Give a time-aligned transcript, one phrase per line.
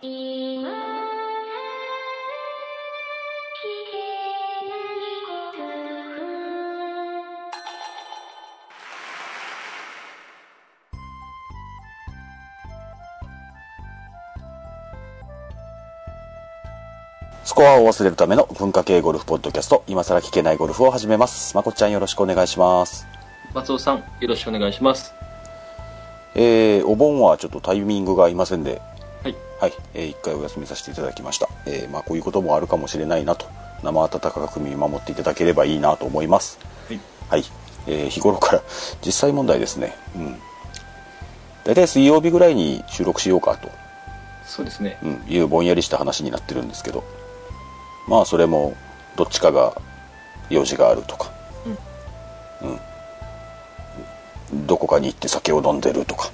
[0.00, 0.04] ス
[17.54, 21.56] コアを忘れるための文化系ゴルフポッドキャスト、今更聞けないゴルフを始めます。
[21.56, 23.04] まこっちゃんよろしくお願いします。
[23.52, 25.12] 松尾さん、よろしくお願いします。
[26.36, 28.80] えー、お盆はちょっとタイミングが合いませんで、
[29.60, 29.70] はい。
[29.70, 31.48] はい、えー一回お休みさせていただきました。
[31.66, 33.46] えーまあこういうこともあるかもしれないなと、
[33.82, 36.58] 生温かく見守っていただければいいなと思います。
[36.88, 37.00] はい。
[37.28, 37.44] はい、
[37.86, 38.62] えー日頃から
[39.04, 39.94] 実際問題ですね。
[40.14, 40.38] うん。
[41.64, 43.68] 大体水曜日ぐらいに収録しようかと、
[44.46, 44.98] そうですね。
[45.02, 47.04] うん、いうぼんやりした話になってるんですけど、
[48.06, 48.74] まあそれも
[49.16, 49.76] どっちかが
[50.48, 51.30] 用事があるとか、
[54.52, 56.30] うん、どこかに行って酒を飲んでるとか、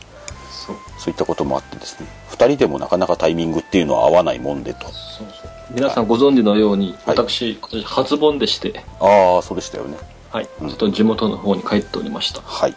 [0.66, 0.76] そう。
[0.98, 4.86] そういったこともあってですね、2人でもなかなかタイミングっていうのは合わないもんでと。
[4.86, 5.50] そうそう。
[5.70, 9.96] 皆さんご存知のように、はい私、今年初盆でして、ああ、そうでしたよね。
[10.30, 10.46] はい。
[10.46, 12.40] ちょっと地元の方に帰っておりました。
[12.42, 12.74] はい。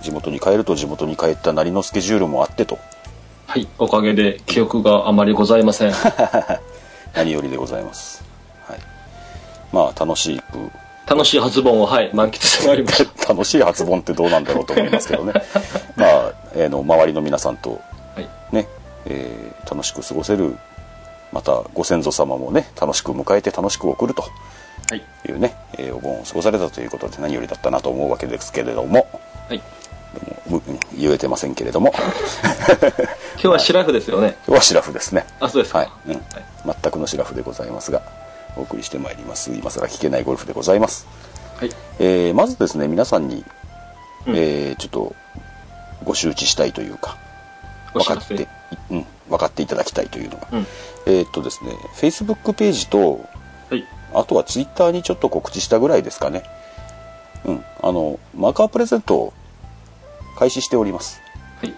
[0.00, 2.78] 地元に帰ると地元に帰ったなりのスケジュールもあってと、
[3.46, 3.66] はい。
[3.78, 5.92] おかげで記憶があまりございません。
[7.14, 8.24] 何よりでございます。
[8.68, 8.78] はい。
[9.72, 10.70] まあ楽しく、
[11.08, 13.26] 楽しい初盆を、はい、満喫してまいりました。
[13.34, 15.32] 楽しい初盆ってどうなんだろうと思いますけどね。
[15.96, 17.80] まあ、えーの、周りの皆さんと
[18.14, 18.28] はい。
[18.52, 18.68] ね、
[19.06, 20.56] えー楽しく過ごせる、
[21.32, 25.02] またご先祖様もね、楽しく迎えて楽しく送るとはい。
[25.28, 29.08] いうね、えーお盆を過ごされたということで何よりだったなと思うわけですけれども、
[29.48, 29.62] はい。
[30.48, 30.62] もう
[30.98, 31.92] 言えてませんけれども、
[33.34, 34.36] 今日はシラフですよね。
[34.48, 35.24] 今日はシラフですね。
[35.38, 35.78] あ、そうですか。
[35.80, 36.22] はい、うん
[36.82, 38.02] 全くのシラフでございますが、
[38.56, 39.52] お送りしてまいります。
[39.52, 41.06] 今更聞けないゴルフでございます。
[41.58, 41.70] はい。
[42.00, 43.44] えーまずですね、皆さんに、
[44.26, 45.14] うんえーちょっと
[46.04, 47.16] ご周知したいというか、
[47.94, 48.48] 分かって、
[48.90, 50.66] うん、分かっていただきたいというのが、うん。
[51.06, 53.24] えーっとですね、Facebook ページと、
[53.70, 53.84] はい。
[54.14, 56.42] あとは Twitter にちょっと告知したぐらいですかね。
[57.44, 59.32] うん、あの、マーカープレゼントを
[60.38, 61.20] 開始しております。
[61.60, 61.74] はい。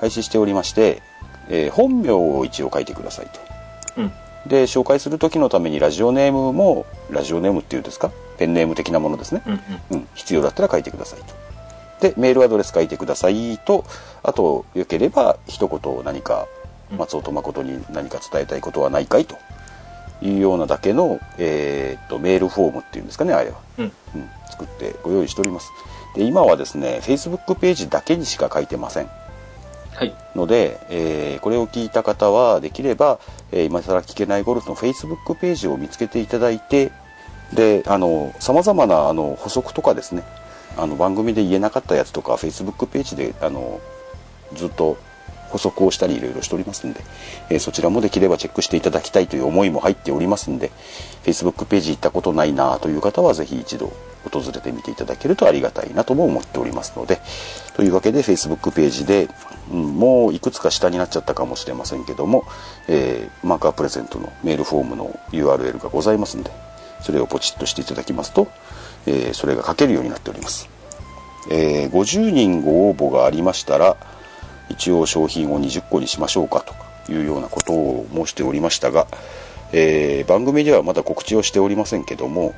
[0.00, 1.02] 開始しておりまして、
[1.48, 3.40] えー本名を一応書いてくださいと。
[3.98, 4.12] うん。
[4.46, 8.10] で、紹介する時のためにラジオネームも、ラジオネームっていうんですか？
[8.38, 9.42] ペンネーム的なものですね。
[9.46, 9.52] うん。
[9.52, 9.60] うん。
[9.90, 11.34] うん、必要だったら書いてくださいと。
[12.00, 13.84] で、メールアドレス書いてくださいと、
[14.22, 16.46] あと、よければ一言何か、
[16.90, 19.26] うん松尾と誠に何か伝えたいことはないかい？
[19.26, 19.36] と
[20.22, 23.58] いうようなだけの、えーっと、メールフォームっていうんですかね、あれは。
[23.76, 23.84] うん。
[23.84, 23.92] うん、
[24.50, 25.70] 作ってご用意しております。
[26.14, 29.10] で、今はですね、Facebook ページだけにしか書いてません。
[29.94, 30.14] はい。
[30.34, 33.18] ので、えーこれを聞いた方はできれば、
[33.52, 36.90] えー今更聞けないゴルフの Facebook ページを見つけていただいて
[37.52, 40.22] であの様々なあの補足とかですね
[40.78, 43.80] あの番組で言えなかったやつとか Facebook ページであの
[44.54, 44.96] ずっと
[45.50, 47.00] 補足をしたりいろいろしておりますんで、
[47.50, 50.70] えーそちらもできればチェックしていただきたいという思いも入っておりますんで
[51.24, 53.92] Facebook ページ行ったことないなという方はぜひ一度
[54.30, 57.20] 訪れてみていただけるとありがたいなとも思っておりますので
[57.74, 59.28] というわけで Facebook ページで、
[59.72, 62.44] うんもういくつか下になっちゃったかもしれませんけども、
[62.88, 66.50] えーマーカープレゼントのメールフォームの URL がございますんで
[67.00, 68.48] それをポチッとしていただきますと、
[69.06, 70.68] えーそれが書けるようになっております、
[71.50, 73.96] えー50人ご応募がありましたら
[74.68, 76.64] 一応商品を20個にしましょうか
[77.06, 79.06] というようなことを申しておりましたが、
[79.72, 82.54] えー番組ではまだ告知をしておりませんけども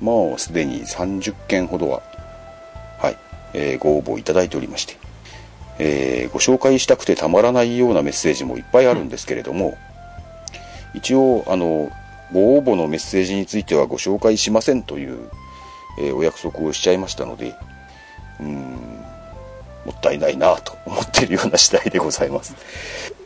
[0.00, 2.02] もうすでに30件ほどは、
[3.00, 3.16] はい
[3.54, 4.96] えーご応募いただいておりまして、
[5.78, 9.76] えーご紹介したくてたまらないようなメッセージもいっぱいあるんですけれども、
[10.94, 11.90] 一応あの
[12.32, 15.30] ご応募のメッセージについてはご紹介しませんという、
[15.98, 17.54] えーお約束をしちゃいましたので
[18.40, 19.04] うーん
[19.84, 22.54] もったいないなと思っているような次第でございます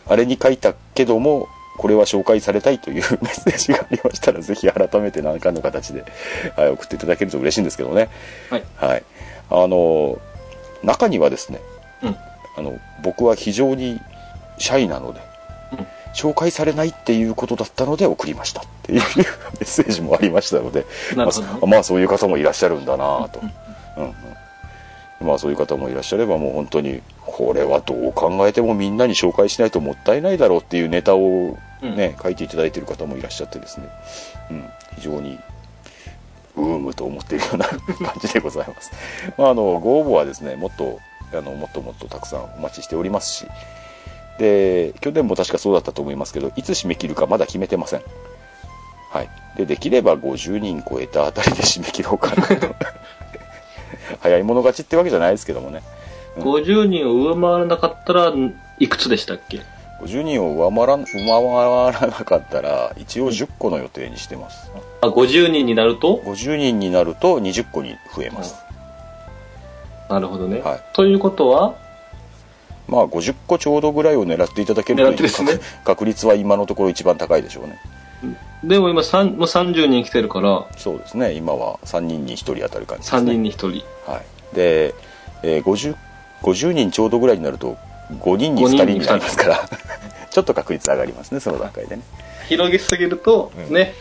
[0.06, 6.04] あれに書いたけどもこれは紹介されたいというメッセージがありましたらぜひ改めて何かの形で、
[6.56, 8.08] はい、送っていただけると嬉しいんですけどね
[8.50, 8.64] はい。
[8.76, 9.04] はい
[9.50, 10.20] あの
[10.82, 11.60] 中にはですね
[12.02, 12.16] うん。
[12.56, 14.00] あの僕は非常に
[14.58, 15.31] シャイなので、うん
[16.14, 20.84] 紹介されないっていうことだったので送りましたっていうメッセージもありましたので
[21.16, 23.40] まあ、まあそういう方もいらっしゃるんだなと、
[23.96, 25.26] うんうん。
[25.26, 33.88] まあそういう方もいらっしゃればもう本当にこれはどう考えてもみんなに紹介しないともったいないだろうっていうネタをね、書いていただいている方もいらっしゃってですね、
[34.52, 34.64] うん、
[34.94, 35.38] 非常に
[36.54, 37.80] うーむと思っているような感
[38.20, 38.92] じでございます。
[39.36, 41.00] まあ、あのご応募はですねもっと
[41.32, 43.46] あのもっともっとたくさんお待ちしておりますし
[44.38, 48.02] で去年も確かそうだったと思いますけどいつ締め切るかまだ決めてません。
[49.10, 52.74] はい、でできれば50人超えたあたりで締め切ろうかなと。
[54.20, 55.82] 早い者勝ちってわけじゃないですけどもね、
[56.36, 56.42] うん。
[56.44, 58.32] 50人を上回らなかったら、
[58.78, 59.62] いくつでしたっけ
[60.00, 64.70] ？50人を上回ら上回らなかったら一応10個の予定にしてます。
[65.00, 68.56] あ、50人になると？50人になると20個に増えます、
[70.08, 70.60] なるほどね。
[70.60, 70.80] はい。
[70.94, 71.74] ということは、
[72.92, 75.52] まあ50個ちょうどぐらいを狙っていただけると狙ってですね。
[75.52, 75.62] 確
[76.02, 77.80] 確率は今のところ一番高いでしょうね。
[78.62, 81.32] でも今三もう30人来てるから、そうですね。
[81.32, 83.84] 今は3人に1人当たる感じです3ね人に1人。
[84.10, 84.94] はい、で、
[85.42, 85.96] えー 50,
[86.42, 87.76] 50人ちょうどぐらいになると
[88.20, 89.68] 5人に2人になりますから。
[90.30, 92.02] ちょっと確率上がりますねその段階でね。
[92.48, 93.74] 広げすぎると、うん。
[93.74, 93.94] ね、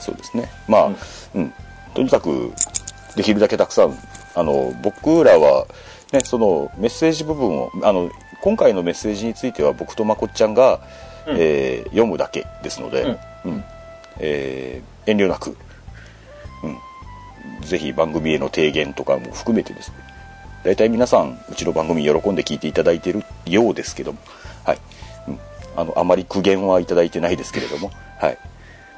[0.00, 0.50] そうですね。
[0.66, 0.96] まあ、うん。
[1.34, 1.52] うん。
[1.94, 2.52] とにかく
[3.16, 3.98] できるだけたくさん
[4.34, 5.66] あの僕らは、
[6.12, 10.80] ね、そのメッセージ部分をあの今回のメッセージについては僕とまこっちゃんが、
[11.26, 11.36] うん。
[11.38, 13.02] えー読むだけですので、
[13.44, 13.52] うん。
[13.52, 13.64] うん。
[14.18, 15.56] えー遠慮なく、
[16.62, 19.96] うん、ぜひ番組への提言とかも含めてですね。
[20.64, 24.18] 大体皆さんうちの番組喜んで聞いていただいているようですけども、
[24.64, 24.78] はい。
[25.28, 25.38] うん、
[25.76, 27.90] あのあまり苦言はいただいてないですけれども、
[28.20, 28.38] はい。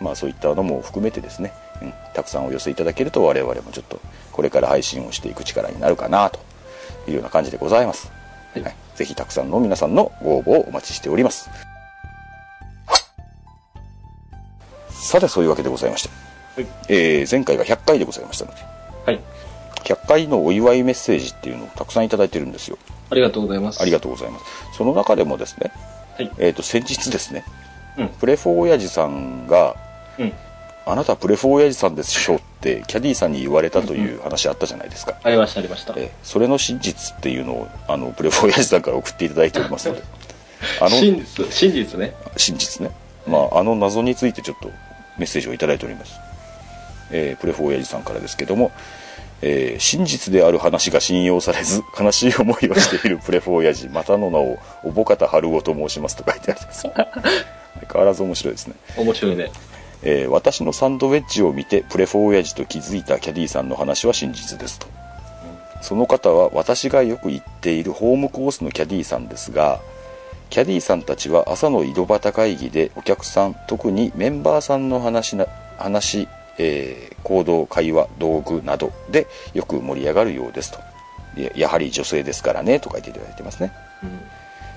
[0.00, 1.52] まあ、そういったのも含めてですね、
[1.82, 4.00] うん、たくさんお寄せいただけると我々もちょっと
[4.32, 6.40] これから配信をしていく力になるかなと
[7.06, 8.10] いうような感じでございます、
[8.54, 8.62] はい。
[8.62, 11.49] はい、ぜひたくさんの皆さんのご応募をお待ちしております
[14.91, 16.08] さてそういうわけでございまして、
[16.61, 18.58] はいえー前回が100回でございましたので
[19.06, 19.20] はい。
[19.85, 22.76] 100回のお祝いメッセージっていうのをたくさんいただいてるんですよ
[23.08, 23.81] ありがとうございます。
[23.81, 24.44] ありがとうございます
[24.76, 25.73] その中でもですね、
[26.19, 26.31] はい。
[26.37, 27.43] えー、と先日ですね
[27.97, 28.08] うん。
[28.08, 29.76] プレフォー親父さんが
[30.19, 30.32] うん。
[30.85, 35.95] 「あなたプレフォー親父さんでしょ」ってキャディーさんに言われたという話あったじゃないですか、ありました、ありました。
[35.97, 40.03] えーそれの真実っていうのをあのプレフォー親父さんから送っていただいておりますので。
[40.81, 42.15] あの真実、真実ね。
[42.37, 42.91] 真実ね、
[43.27, 44.69] まあ、あの謎についてちょっと
[45.17, 46.19] メッセージをいただいております、
[47.11, 48.71] えープレフォー親父さんからですけども、
[49.41, 56.83] えー真実である話が信用されず悲しい思いをしているプレフォー親父またの名をおぼかた春夫と申しますと書いてあります。
[56.83, 56.93] 相
[57.91, 58.75] 変わらず面白いですね。
[58.99, 59.51] 面白いね。
[60.02, 64.87] えー私のサンドウェッジを見てプレフォー親父と気づいたキャディーさんの話は真実ですと。
[65.82, 69.81] その方は私がよく行っているホームコースのキャディーさんですが
[70.50, 75.47] キャディーさんたちは朝の井戸端会議でお客さん特にメンバーさんの話な
[75.79, 80.79] 話、えー行動会話道具などでよく盛り上がるようですと。
[81.41, 83.73] ややはり女性ですからねと書いていただいてますね。
[84.02, 84.19] うん。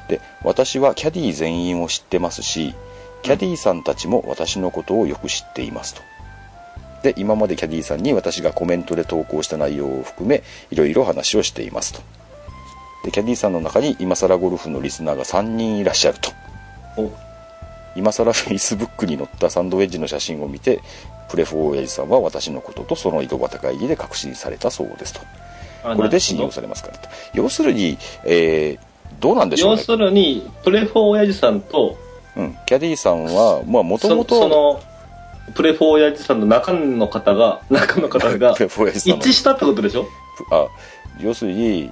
[0.10, 2.76] で私はキャディー全員を知ってますし
[3.24, 6.02] キャディーさんたちも私のことをよく知っていますと。
[7.04, 12.02] で今までキャディーさんに私がコメントで投稿した内容を含めいろいろ話をしていますと。
[13.06, 16.32] でキャディーさんの中に今更ゴルフのリスナーが3人いらっしゃると。
[16.98, 17.12] お、
[17.96, 20.82] 今更フェイスブックに載ったサンドウェッジの写真を見て
[21.30, 25.22] プレフォー親父さんは私のこととその井戸端会議で確信されたそうですと。
[25.86, 27.10] あこれで信用されますからと。
[27.34, 29.78] 要するに、えーどうなんでしょうね。
[29.78, 31.98] 要するに、プレフォー親父さんと、
[32.36, 34.82] うん、キャディーさんはもともそそとの、
[35.54, 40.06] プレフォー親父さんの中の方が、中の方が プレフォー親父さん致したってことでしょ？
[40.52, 40.68] あ
[41.20, 41.92] 要するに、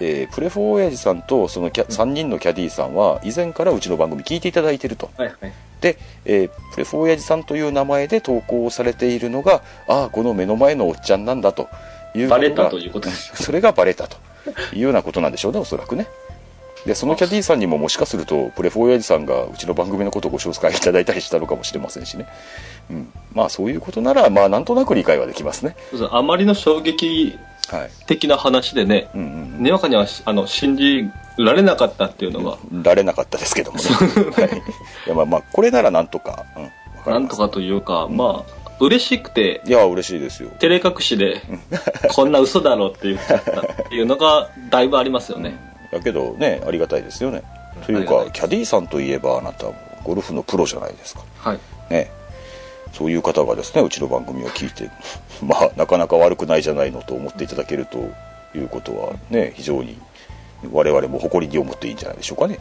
[0.00, 5.10] えープレフォー親父さんとそのキャ3人のキャディーさんは以前からうちの番組聞いていただいていると。
[5.16, 5.52] はいはい。
[5.80, 11.68] で、えープレフォー親父さんという名前で投稿されているのがああこの目の前のおっちゃんなんだと
[12.14, 13.42] いうバレたがということです。
[13.42, 14.16] それがバレたと
[14.74, 16.06] いうようなことなんでしょうねおそらくね
[16.86, 22.26] でそのキャディーさんにももしかするとプレフォー親父さんがうちの番組のことをご紹介いただいたりしたのかもしれませんしね、
[22.90, 25.76] うん、まあそういうことならまあなんとなく理解はできますね。
[26.10, 27.36] あまりの衝撃
[27.68, 29.24] はい的な話でね、うんう
[29.60, 34.56] んにわかにはあの信じられなかったっていうのが、られなかったですけどもね、はい、
[35.06, 36.70] いやまあまあこれならなんとか、うん、わ
[37.04, 40.50] かなんとかというか、まあ、嬉しくて、いや嬉しいですよ。
[40.58, 41.42] 照れ隠しで、
[42.14, 45.75] こんな嘘だろって言っちゃったっていうのが、だいぶありますよね。
[45.98, 47.42] だけどねありがたいですよね
[47.84, 49.74] というありがたいかキャディーさんといえばあなたも
[50.04, 51.58] ゴルフのプロじゃないですかはい。
[51.90, 52.10] ね
[52.92, 54.90] そういう方がですねうちの番組を聞いて
[55.44, 57.98] まあなかなか悪くないじゃないのと思っていただけると
[58.56, 59.98] いうことはね非常に
[60.72, 62.58] 我々も誇りに思っていいんじゃないでしょうかね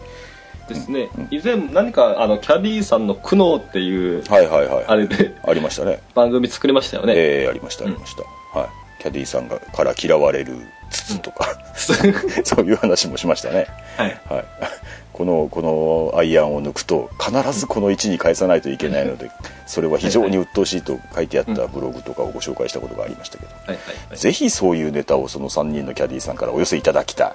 [0.68, 1.10] ですね。
[1.30, 7.14] 以前何か、あの、キャディーさんの苦悩っていう、はいはいはいあれでありましたね番組作りましたよね。
[7.16, 8.24] ええありましたありました、
[8.60, 10.58] はいキャディーさんがから嫌われる
[10.90, 11.56] 筒とか、
[12.44, 13.68] そういう話もしましたね。
[13.98, 14.20] はい。
[14.28, 14.46] はい、
[15.14, 19.30] このこのアイアンを抜くと必ずこの位置に返さないといけないので
[19.68, 23.78] それは非常に鬱陶しいと書いてあったブログとかをご紹介したことがありましたけど、はいはい
[24.10, 24.18] はい。
[24.18, 27.32] ぜひそういうネタをその3人のキャディーさんからお寄せいただきたい。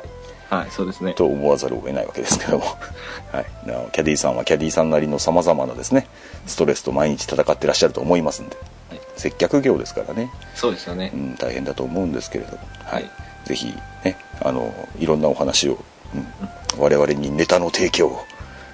[0.53, 1.15] はい、そうですね。
[1.15, 2.65] と思わざるを得ないわけですけども、
[3.31, 3.47] はい、
[3.93, 6.09] キャディーさんはキャディーさんなりのさまざまなですね
[6.47, 8.57] ストレスと毎日戦ってらっしゃると思いますんで。
[8.57, 8.80] はい
[9.21, 11.11] 接客業ですからね、そうですよね。
[11.15, 11.17] う。
[11.17, 13.03] ん、大変だと思うんですけれども、はい。
[13.03, 13.11] はい。
[13.45, 13.75] ぜひ
[14.05, 15.79] ねあのいろんなお話を、
[16.15, 16.27] うん、
[16.79, 18.25] 我々にネタの提供を。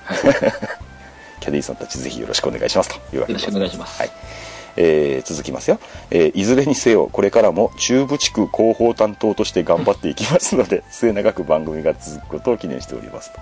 [1.41, 4.01] キャディーさんたちぜひよろしくお願いしますというわけでよろしくお願いします。
[4.01, 4.11] はい。
[4.77, 13.41] えー続きますよ、えーいずれにせよこれからも中部地区広報担当として頑張っていきますので 末永く番組が続くことを記念しておりますと、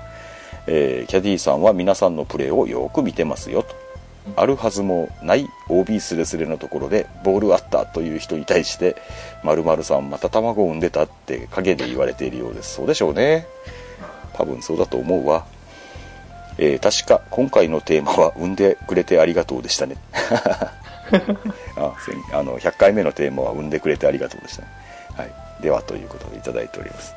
[0.68, 3.83] えーキャディーさんは皆さんのプレーをよく見てますよと
[4.36, 8.96] あるはずもない OB スレスレのところでボールあったという人に対して
[9.42, 12.74] 〇〇さんまた卵を産んでたって陰で言われているようです。
[12.74, 13.46] そうでしょうね。
[14.32, 15.46] 多分そうだと思うわ。
[16.58, 19.96] えー確か今回のテーマは「産んでくれてありがとう」でしたね。
[21.76, 21.92] あ
[22.32, 24.68] あの100回目のテーマは「産んでくれてありがとう」でしたね、
[25.16, 27.14] はい、ではということでいただいております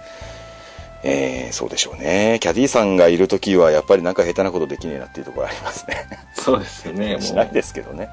[1.04, 2.39] えーそうでしょうね。
[2.42, 6.08] キャディーさんがいる時はやっぱりなんか下手なことできねえなっていうところありますね。
[6.34, 7.20] そうですよね。
[7.22, 8.10] しないですけどね。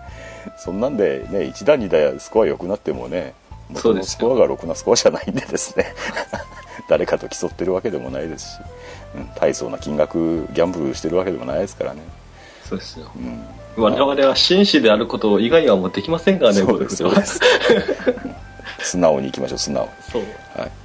[0.58, 3.34] そんなんでね1打2打スコア良くなってもね
[3.74, 5.94] そうスコアがろくなスコアじゃないんでですね。
[6.88, 8.58] 誰かと競ってるわけでもないですし、
[9.16, 12.02] うん、大層な金額ギャンブルしてるわけでもないですからね、
[12.68, 13.10] そうですよ。
[13.16, 13.42] うん、
[13.82, 17.40] 我々は紳士であること以外はもうできませんからね、そうですそうです。
[18.24, 18.34] うん
[18.80, 20.22] 素直にいきましょう素直そう。
[20.56, 20.83] はい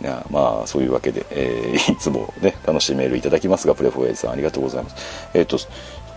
[0.00, 5.28] いやまあそういうわけで、えーいつもね楽しいメールいただきますがプレフォーエイズさんありがとうございます。
[5.34, 5.58] えっ、と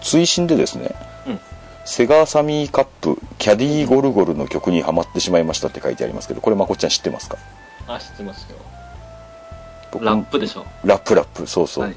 [0.01, 0.95] 追伸でですね
[1.27, 1.39] うん。
[1.85, 7.37] セガサミーカップキャディーゴルゴルの曲にはまってしまいましたって書いてありますけどこれまこっちゃん知ってますか？
[7.87, 8.57] あ、知ってますよ。
[9.91, 10.65] 僕ラップでしょ。
[10.85, 11.45] ラップラップ。
[11.45, 11.95] そうそう、はい。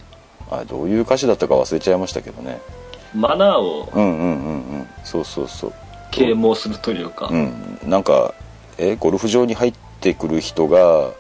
[0.51, 2.61] あどういう歌詞だったか忘れちゃいましたけどね。
[3.15, 4.89] マナーをうんうんうんうん。
[5.05, 5.73] そうそうそう。
[6.11, 7.79] 啓蒙するというか、うん。
[7.85, 8.35] なんか
[8.79, 11.13] えゴルフ場に入ってくる人が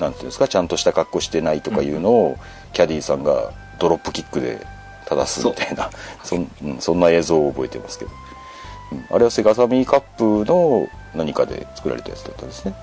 [0.00, 2.36] なんていうんですかちゃんとした格好してないとかいうのを、
[2.72, 4.66] キャディーさんがドロップキックで
[5.06, 5.90] 正すみたいな
[6.22, 8.10] そん,、うん、そんな映像を覚えてますけど、
[8.92, 12.74] うん、あれはセガサミーカップの何かで作られたやつだったんですね。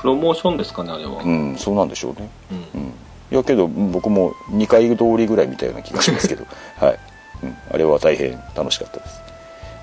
[0.00, 1.22] プロモーションですかね、あれは。
[1.22, 2.28] うんそうなんでしょうね。
[2.74, 2.80] うん。
[2.80, 2.88] うん。
[3.32, 6.44] いやけど僕も2回通りぐらい見たような気がしますけど。
[6.78, 6.98] はい、
[7.42, 9.20] うん、あれは大変楽しかったです。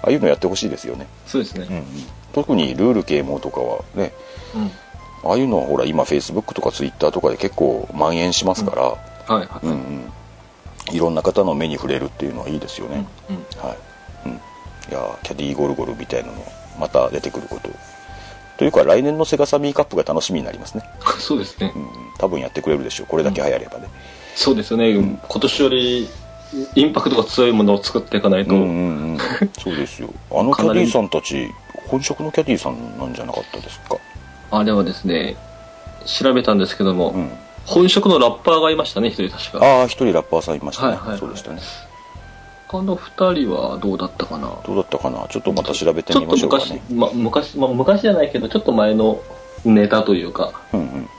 [0.03, 1.65] ああいうのやってほしいですよね、そうですね。
[1.69, 1.85] うんうん、
[2.33, 4.13] 特にルール啓蒙とかはね。
[4.55, 4.71] うん。
[5.27, 9.65] ああいうのはほら今フェイスブックとかツイッターとかで結構蔓延しますから、はいはい。
[9.65, 10.11] うんうん。
[10.91, 13.43] いろんな方の目に触れるっていうのはいいですよね、うんうん。
[13.67, 13.77] はい、
[14.27, 14.35] うん、い
[14.91, 16.35] やーキャディーゴルゴルみたいなの
[16.79, 17.69] また出てくること。
[18.57, 20.83] というか来年のセガサミーカップが楽しみになりますね、
[21.19, 21.71] そうですね。
[21.75, 21.79] う。
[21.79, 21.81] ん。
[21.81, 23.07] うん、多分やってくれるでしょう。
[23.07, 23.87] これだけ流行ればね、
[24.35, 24.93] そうですよね。
[24.93, 26.09] 今年より
[26.75, 28.55] インパクトが強いものを作っていかないと。
[28.55, 28.71] うんうんう
[29.15, 29.17] ん。
[29.59, 30.09] そうですよ。
[30.31, 31.51] あのキャディーさんたち
[31.87, 33.97] 本職のキャディーさんなんじゃなかったですか？
[34.51, 35.35] あれはですね、
[36.05, 37.31] 調べたんですけども、うん。
[37.65, 39.65] 本職のラッパーがいましたね、一人確か。
[39.65, 41.19] ああ一人ラッパーさんいましたね、はいはいはい。
[41.19, 41.59] そうでしたね。
[42.69, 44.57] 他の二人はどうだったかな？
[44.65, 45.27] どうだったかな？
[45.29, 49.21] ちょっとまた調べてちょっとみましょうか昔、ねまあ、昔、まあ、昔じゃないけど、ちょっと前の
[49.65, 51.09] ネタというか、うんうん。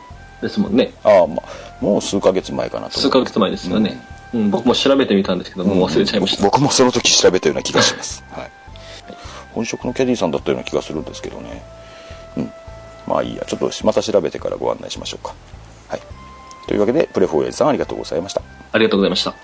[0.41, 0.95] ですもんね。
[1.05, 4.01] ああまあもう数ヶ月前かなと数ヶ月前ですよね。
[4.33, 6.43] うん、僕も調べてみたんですけど、もう忘れちゃいました。
[6.43, 8.51] 僕僕もその時調べたような気がします、はい、
[9.53, 11.63] 本職のキャディーさんだったような気がするんですけどね。
[11.73, 11.78] うん
[13.09, 15.35] まあいいやちょっとまた調べてからご案内しましょうか。
[15.89, 16.01] はい。
[16.67, 18.43] というわけでプレフォーエイズさんありがとうございました。
[18.73, 19.35] ありがとうございました。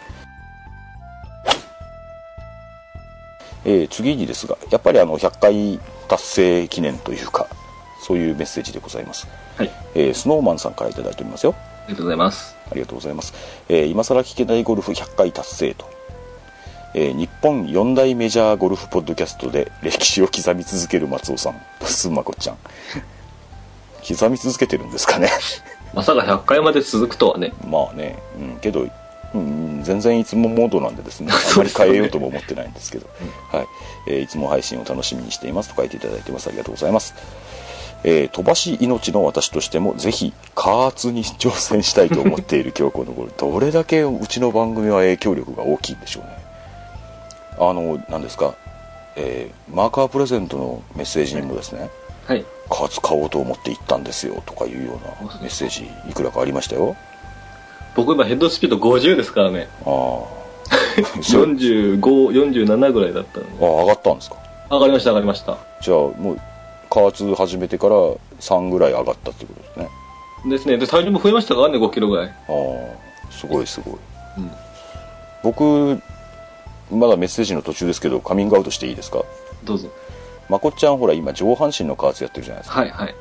[3.65, 7.49] えー次にですがやっぱりあの100回達成記念というか
[8.07, 9.71] そういうメッセージでございます、はい。
[9.95, 11.55] えースノーマンさんから頂いておりますよ。
[11.57, 12.57] ありがとうございます。
[12.71, 13.35] ありがとうございます、
[13.69, 15.87] えー今更聞けないゴルフ100回達成と、
[16.95, 21.55] えー日本4大メジャーゴルフポッドキャストで歴史を刻み続ける松尾さん。
[21.81, 22.59] と すんまこっちゃん
[24.07, 25.29] 刻み続けてるんですかね。
[25.95, 27.53] まさか100回まで続くとはね。
[27.69, 28.87] まあね、うん、けど、
[29.35, 31.33] うん、全然いつもモードなんでです ね。
[31.33, 33.07] あまり変えようとも思ってないんですけど、
[33.51, 33.67] はい。
[34.09, 35.71] えーいつも配信を楽しみにしています。
[35.71, 36.49] と書いていただいてます。
[36.49, 37.15] ありがとうございます。
[38.05, 46.31] えー飛ばし命の私としてもぜひ加圧に挑戦したいと思っている強行のゴルフどれだけうちの番組は影響力が大きいんでしょうね。
[47.59, 48.55] あの何ですか、
[49.17, 51.89] えーマーカープレゼントのメッセージにもですね。
[52.27, 52.45] はい。
[52.71, 54.93] 加圧買おうと思って行ったんですよとかいうよ
[55.23, 56.97] うなメッセージいくらかありましたよ
[57.95, 59.69] 僕今ヘッドスピード50ですからね。
[59.85, 60.35] ああ
[61.23, 63.53] そう45、47ぐらいだったのに。
[63.61, 64.37] あ上がったんですか？
[64.71, 65.59] 上がりました、上がりました。
[65.83, 66.41] じゃあもう
[66.91, 67.95] 加圧始めてから
[68.41, 69.89] 3ぐらい上がったってことですね
[70.51, 70.77] ですね。
[70.79, 72.29] で、体重も増えましたからね、5キロぐらい。
[72.29, 73.95] ああすごいすごい
[74.39, 74.51] うん。
[75.43, 76.01] 僕
[76.91, 79.23] まだメッセージの途中ですけどカミングアウトしていいですか？
[79.65, 79.89] どうぞ。
[80.49, 83.15] まこっちゃんほら今上半身の加圧やってるじゃないですか、はい、はい。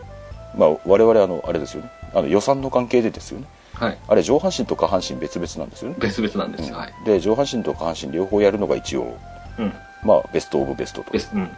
[0.58, 3.98] まあ我々あのあれですよねあの予算の関係でですよねはい。
[4.08, 6.78] あれ上半身と下半身別々なんですよね、別々なんですよ。
[6.78, 6.94] はい。
[7.06, 9.18] で上半身と下半身両方やるのが一応
[9.58, 9.74] うん。
[10.04, 11.32] まあベストオブベストとです。
[11.34, 11.42] うん。
[11.42, 11.50] うん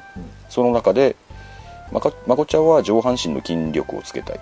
[0.50, 1.16] その中で
[1.92, 4.40] まこまちゃんは上半身の筋力をつけたい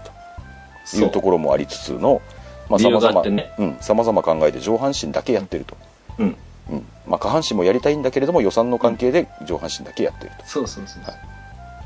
[0.91, 2.21] というところもありつつの
[2.69, 5.75] まあ理由が様々あってねうん様々考えて上半身だけやってると
[6.19, 6.35] うん。
[6.69, 6.85] うん。
[7.07, 10.45] まあ、下半身もやりたいんだけれども予算の関係で上半身だけやってると。
[10.45, 11.03] そうそうそう。
[11.03, 11.15] はい。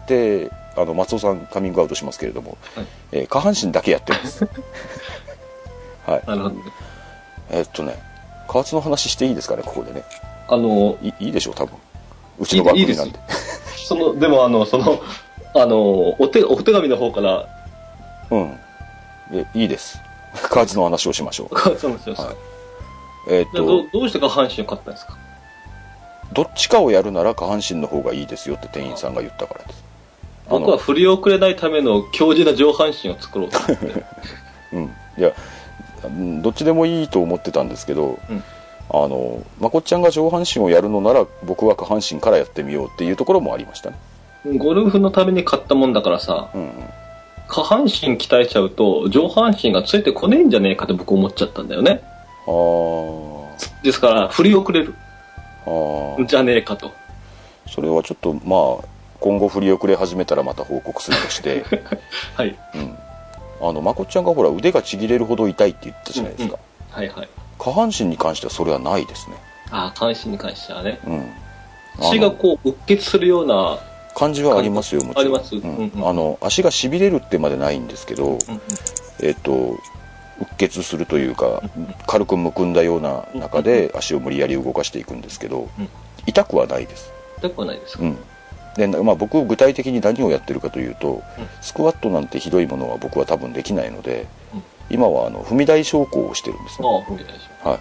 [0.07, 2.87] であの松尾さんカミングアウトしますけれども、はい。
[3.11, 4.47] えー下半身だけやってます。
[6.05, 6.23] はい。
[6.27, 6.55] なるほど。
[6.55, 6.61] ね。
[7.49, 7.97] えーっとね
[8.47, 10.03] 加圧の話していいですかねここでね。
[10.47, 11.75] あの、いいいでしょう多分。
[12.39, 13.19] うちの番組なんで。
[13.87, 15.01] その、でもあの、その、
[15.53, 17.45] あの、お手、お手紙の方から、
[18.29, 18.59] うん。
[19.33, 19.99] えいいです。
[20.49, 21.59] 加圧の話をしましょう。
[21.77, 22.15] そうなんですよ。
[22.15, 22.56] はい
[23.27, 25.17] えーっとどうして下半身を買ったんですか？
[26.33, 29.83] どっちかをやるなら下半身の方がいいですよって店員さんが言ったからです。
[30.49, 34.03] 僕は振り遅れないための強靭な上半身を作ろうと思って。
[34.73, 34.83] うん、
[35.17, 35.31] いや
[36.05, 38.43] うんどっちでもいいと思ってたんですけど、うん。
[38.89, 43.97] あのまこっちゃんが上半身をやるのなら僕は下半身からやってみようっていうところもありましたね、
[44.57, 46.71] ゴルフのために買ったもんだからさ、うんうん、
[47.49, 52.01] 下半身鍛えちゃうと上半身がついてこねえんじゃねえかって僕思っちゃったんだよね。
[53.83, 54.95] ですから、振り遅れる。
[56.21, 56.91] んじゃねえかと。
[57.67, 58.87] それはちょっとまあ
[59.19, 61.65] 今後振り遅れ始めたらまた報告するとして、
[62.35, 62.55] はい。
[62.75, 62.97] うん、
[63.61, 66.57] あのまこっちゃんがほら腕がちぎれるほど痛いって言ったじゃないですか、
[66.91, 67.29] はいはい。
[67.57, 69.35] 下半身に関してはそれはないですね、
[69.71, 70.99] ああ、関心に関してはね。
[71.05, 71.33] うん、
[72.11, 73.79] 血がこう、うっ血するような、
[74.15, 75.25] 感じはありますよもちろん。
[75.25, 75.55] あります。
[75.55, 75.61] うん。
[75.61, 76.07] うんうん。
[76.07, 78.39] あの足がしびれるってまでないんですけど、うんうん。
[79.21, 79.77] えっ、と
[80.39, 81.61] うっ血するというか
[82.05, 85.89] 軽くむくんだような中で足を無理やり動かしていくんですけど、うん。
[86.25, 88.17] 痛くはないです、痛くはないですか、うん。
[88.75, 91.47] でまあ、僕具体的に何をやってるかというと、うん。
[91.61, 94.63] スクワットなんてひどいものは僕は多分できないので、うん。
[94.89, 97.79] 今はあの踏み台昇降をしてるんですね、ああ、踏み台でしはい。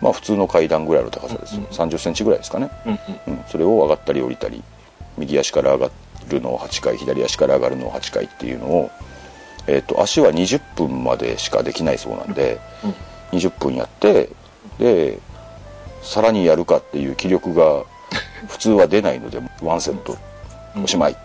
[0.00, 2.90] まあ、普通の階段ぐらいの高さです、うんうん3 0センチぐらいですかね、ょ。
[3.28, 3.44] うん。
[3.48, 4.62] それを上がったり降りたり
[5.18, 5.90] 右足から上が
[6.28, 8.90] るのを8回左足から上がるのを8回っていうのを、
[9.66, 12.60] えー、と足は20分までしかできないそうなんで、
[13.32, 14.30] 20分やって
[14.78, 15.18] で
[16.02, 17.84] さらにやるかっていう気力が
[18.48, 20.16] 普通は出ないのでワンセット。
[20.76, 20.84] うん。
[20.84, 21.12] おしまい。
[21.12, 21.20] って、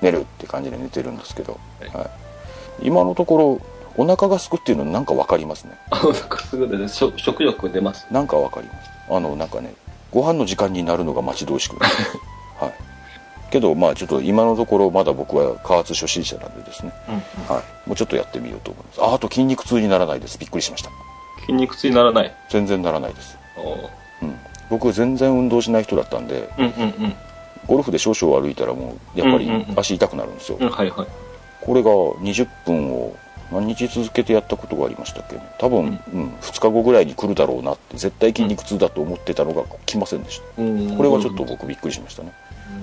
[0.00, 1.96] 寝るって感じで寝てるんですけど、はい。
[1.96, 2.10] はい、
[2.82, 3.60] 今のところ
[3.96, 5.78] お腹がすくっていうのなんか分かりますね。
[5.90, 8.06] あ、なんかすぐでね、食食欲出ます。
[8.10, 8.90] なんかわかります。
[9.10, 9.74] あのなんかね
[10.10, 11.76] ご飯の時間になるのが待ち遠しく
[13.54, 17.14] けどまあちょっと今のところまだ僕は加圧初心者なんでですね、うん
[17.54, 19.00] はい、もうちょっとやってみようと思います。
[19.00, 20.38] ああと筋肉痛にならないです。
[20.40, 20.90] びっくりしました。
[21.42, 22.34] 筋肉痛にならない？
[22.50, 23.38] 全然ならないです、
[24.22, 24.36] うん、
[24.70, 27.14] 僕全然運動しない人だったんでうんうん
[27.66, 30.66] ゴルフで少々歩いたらもうやっぱりうんうんうん足痛くなるんですよ、うん。
[30.66, 31.06] うん、はいはい。
[31.60, 33.16] これが20分を
[33.52, 35.42] 何日続けてやったことがありましたっけね。
[35.58, 36.28] 多分、うん。
[36.40, 40.62] 2日後ぐらいに来るだろうなって絶対筋肉痛だと思ってたのが来ませんでした。
[40.62, 40.96] うん。
[40.96, 42.32] これはちょっと僕びっくりしましたね、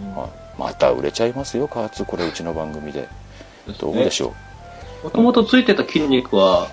[0.05, 0.15] うん。
[0.15, 0.29] はい、
[0.61, 3.07] また売れちゃいますよ加圧これうちの番組で。
[3.79, 4.33] どうでしょ
[5.01, 6.67] う、もともとついてた筋肉は、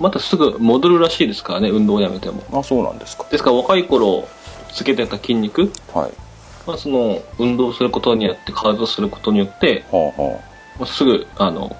[0.00, 2.42] またすぐ戻るらしいですからね、運動をやめても。
[2.52, 3.26] あそうなんですか。
[3.30, 4.26] ですから若い頃
[4.72, 6.12] つけてた筋肉、はい。
[6.66, 10.40] まあ、その運動することによって体をすることによって、はあは
[10.78, 11.76] まあ、すぐあの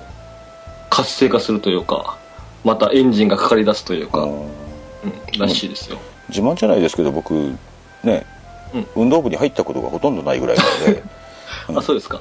[0.88, 2.18] 活性化するというか
[2.64, 7.33] またエンジンがかかり出すというあ、か、うんうん、らしいですよ、自慢じゃないですけど僕
[8.03, 8.27] ね、
[8.75, 8.87] うん。
[8.96, 11.03] 運動部に入ったことがほとんどないぐらいなので
[11.69, 12.21] あそうですか。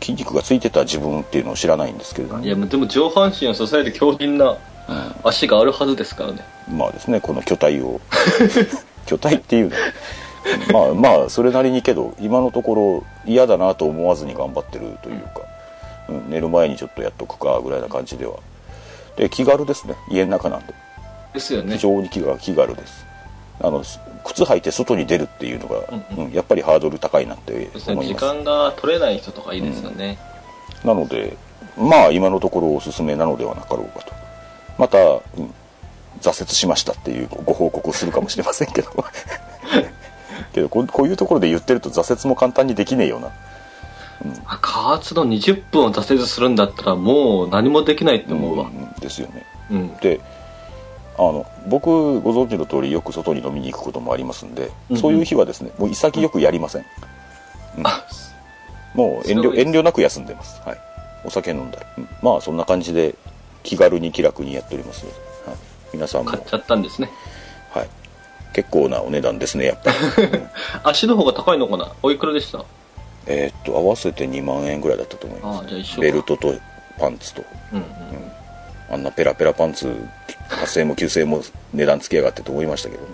[0.00, 2.44] 筋肉がついてた自分っていうのを知らないんですけれども。
[2.44, 4.56] いやでも上半身を支える強靭な
[5.24, 6.44] 足があるはずですからね。
[6.70, 8.00] まあですねこの巨体を。
[9.06, 9.76] 巨体っていうの
[10.72, 15.42] まあまあそれなりにけど今のところ嫌だなと思わずに頑張ってるというか、
[16.08, 18.34] うん、寝る前にちょっとやっとくかぐらいな感じでは。
[19.16, 19.94] で気軽ですね。
[20.10, 20.74] 家の中なんで。
[21.34, 21.74] ですよね。
[21.74, 23.05] 非常に気が気軽です
[23.60, 23.82] あの
[24.24, 25.78] 靴履いて外に出るっていうのが、
[26.16, 26.32] うんうん。
[26.32, 28.24] やっぱりハードル高いなって思います。
[28.24, 30.18] 間が取れない人とかいいですよね、
[30.84, 31.36] なので
[31.76, 34.12] まあ今のところおすすめなのではなかろうかと。
[34.78, 35.54] また、うん
[36.20, 38.90] 挫折しましたっていうご報告をするかもしれませんけど。
[40.52, 43.28] けどこうこういうところで言ってると挫折も簡単にできねえよな。
[44.46, 48.66] あ加圧の20分を挫折するんだったらもう何もできないって思うわ。
[48.68, 48.94] ん。
[48.98, 49.44] ですよね。
[49.70, 50.20] うん、で
[51.18, 55.00] あの僕ご存知の通りよく外に飲みに行くこともありますんで、うんうん。
[55.00, 56.84] そういう日はですねもう潔くやりません、
[57.84, 58.04] あ
[58.94, 60.78] もう遠慮遠慮なく休んでます、はい、
[61.24, 62.08] お酒飲んだり、うん。
[62.22, 63.14] まあそんな感じで
[63.62, 65.56] 気軽に気楽にやっておりますので、はい、
[65.94, 66.30] 皆さんも。
[66.30, 67.10] 買っちゃったんですね。
[67.70, 67.88] はい、
[68.52, 69.96] 結構なお値段ですねやっぱり。
[70.84, 71.92] 足の方が高いのかな？
[72.02, 72.64] おいくらでした？
[73.26, 76.54] えーっと合わせて2万円ぐらいだったと思いますベルトと
[76.98, 77.42] パンツと。
[77.72, 77.78] うん。
[77.78, 77.84] うん
[78.90, 79.86] あんなペラペラパンツ
[80.48, 83.08] 8000円も9000円も値段つけやがってと思いましたけどね。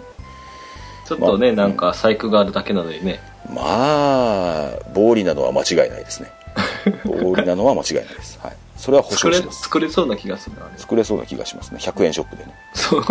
[1.06, 3.20] ちょっとね、まあなんか細工があるだけなのにね。
[3.48, 6.30] まあ暴利なのは間違いないですね。
[7.04, 9.62] 暴利なのは間違いないです、はい、それは保証します。
[9.62, 11.78] 作れそうな気がするな、ね、作れそうな気がしますね。
[11.80, 12.54] 100円ショップでね。
[12.74, 13.04] そう。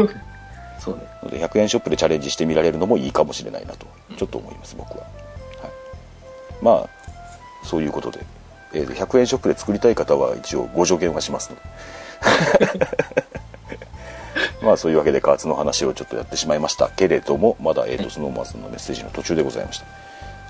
[0.80, 1.02] そうね。
[1.24, 3.86] ので100円ショップでチャレンジしてみられるのもいいかもしれないなと
[4.18, 5.72] ちょっと思います僕は、はい、
[6.62, 6.90] まあ
[7.66, 8.26] そういうことで、
[8.74, 11.62] えー100円ショップで作りたい方は一応ご助言はしますので
[14.62, 19.86] まあそういうわけで加圧の話をちょっとやってしまいましたけれどもまだ、えー、とスノーマンさんのメッセージの途中でございました。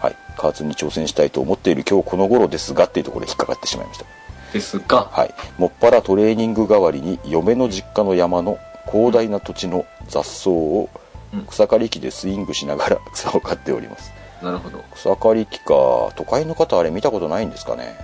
[0.02, 0.16] はい。
[0.36, 4.06] 加圧に挑戦したいと思っている今日この頃ですがっていうところで引っかかってしまいました。
[4.52, 8.58] ですが、はい、もっぱらトレーニング代わりに嫁の実家の山の
[8.92, 10.90] 広大な土地の雑草を
[11.34, 11.46] うん。
[11.46, 14.12] 草刈り機でスイングしながら 草を刈っております。
[14.42, 14.84] なるほど。
[14.94, 15.74] 草刈り機か。
[16.16, 17.96] 都会の方あれ見たことないんですかね。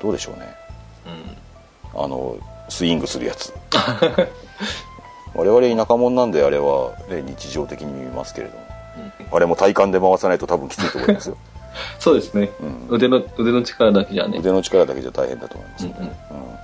[0.00, 0.54] どうでしょうね。
[1.94, 2.02] うん。
[2.02, 2.36] あの
[2.68, 3.52] スイングするやつ。
[5.34, 8.64] 我々田舎者なんであれは、ね、日常的に見ますけれども。
[9.28, 9.36] うん。
[9.36, 11.36] あれも体幹で回さないと多分きついと思いますよ。
[12.00, 12.86] そうですね、うん。
[12.88, 14.38] 腕の、腕の力だけじゃね。
[14.38, 15.84] 腕の力だけじゃ大変だと思います。
[15.84, 16.10] ね、うんうん。
[16.10, 16.12] う
[16.52, 16.56] ん。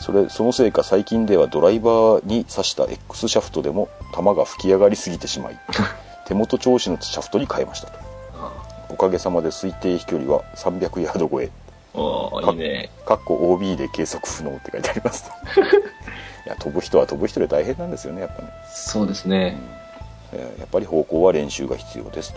[0.00, 5.60] それそのせいか最近ではドライバーに刺した X シャフトでも弾が吹き上がりすぎてしまい
[6.26, 7.98] 手元調子のシャフトに変えましたと。
[8.40, 8.50] あ
[8.88, 11.50] おかげさまで推定飛距離は300ヤード超え
[11.94, 12.90] おーいいね。
[13.04, 15.30] かっこ OB で計測不能って書いてあります
[16.46, 19.58] いや飛ぶ人は飛ぶ人で大変なんですよねやっぱね、そうですね。
[20.32, 22.32] えーやっぱり方向は練習が必要です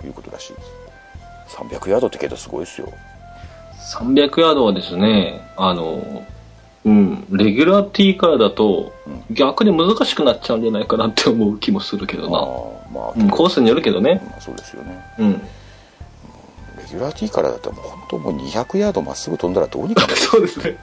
[0.00, 2.88] ということらしいです300ヤードってけどすごいですよ
[3.84, 6.24] 300ヤードはですね、あの、
[6.84, 8.92] うん、レギュラー T からだと、
[9.30, 12.38] 逆に難しくなっちゃうんじゃないかなって思う気もするけどな。
[12.38, 14.22] あーまあ、うん、コースによるけどね。
[14.30, 15.42] まあそうですよねうん。
[16.84, 20.16] レギュラー T からだったらもう本当もう200ヤードまっすぐ飛んだらどうにかなる。
[20.16, 20.76] そうですね。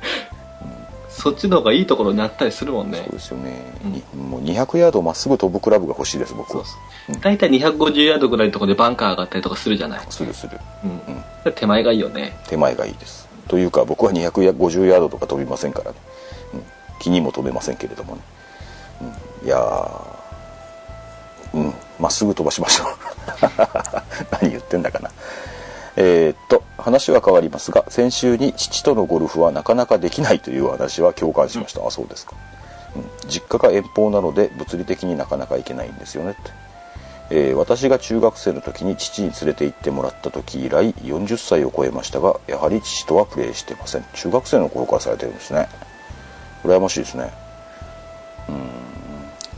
[1.10, 3.04] そっちの方がいいところにあったりするもんね。
[3.06, 3.12] そう。
[3.12, 3.52] ですよね、
[3.84, 6.66] にもう200ヤードまっすぐ飛ぶクラブが欲しいです僕は。
[6.66, 7.22] そうそう。
[7.22, 10.02] 大体250ヤードぐらいのところでバンカー上がったりとかするじゃない。
[10.10, 11.54] するするうん。
[11.54, 12.36] 手前がいいよね。
[12.48, 13.28] 手前がいいです。
[13.48, 15.98] というか僕は250ヤードとか飛びませんからね、
[16.54, 16.64] うん、
[17.00, 18.22] 気にも飛べませんけれどもね、
[19.42, 20.22] うん、いやー。
[21.54, 21.74] うん。
[22.00, 22.88] まっすぐ飛ばしましょう。
[24.42, 25.12] 何言ってんだかな
[25.96, 32.36] えーっと話は変わりますが先週に父とのゴルフはなかなかできないという話は共感しました、あそうですか、
[32.96, 36.32] うん、実家が遠方なので物理的になかなか行けないんですよね。
[36.32, 36.40] って。
[37.30, 44.06] えー私が中学生の時に父に連れて行ってもらった時以来40歳を超えましたがやはり父とはプレーしてません。
[44.14, 45.70] 中学生の頃からされてるんですね。
[46.64, 47.32] 羨ましいですね。
[48.50, 48.81] うーん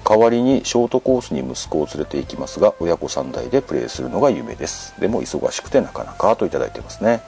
[0.07, 4.93] 代わりにショートコースに息子を連れて行きますが親子3代でプレーするのが夢です。
[4.99, 7.21] でも忙しくてなかなかといただいてますね。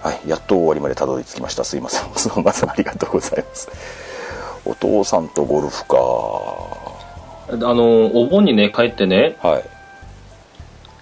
[0.00, 1.64] はいやっと終わりまでたどり着きました。
[1.64, 2.14] すいません。
[2.14, 3.68] そのまさんありがとうございます。
[4.64, 5.96] お父さんとゴルフか。
[7.50, 9.64] あの、お盆にね、帰ってね、はい。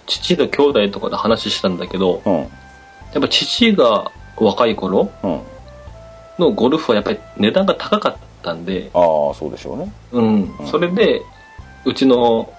[0.07, 2.33] 父と兄弟とかで話したんだけど、うん。
[2.33, 2.45] や
[3.19, 5.41] っぱ父が若い頃うん。
[6.39, 8.19] のゴルフはやっぱり値段が高かった
[8.53, 9.91] んで、ああそうでしょうね。
[10.11, 10.55] うん。
[10.59, 10.67] うん。
[10.67, 11.21] それで、
[11.85, 12.51] うちの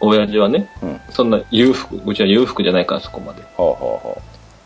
[0.00, 0.92] 親父はね、うん。
[0.94, 3.42] はそんな裕福、うちは裕福じゃないからそこまで。
[3.58, 4.20] あはあはあ。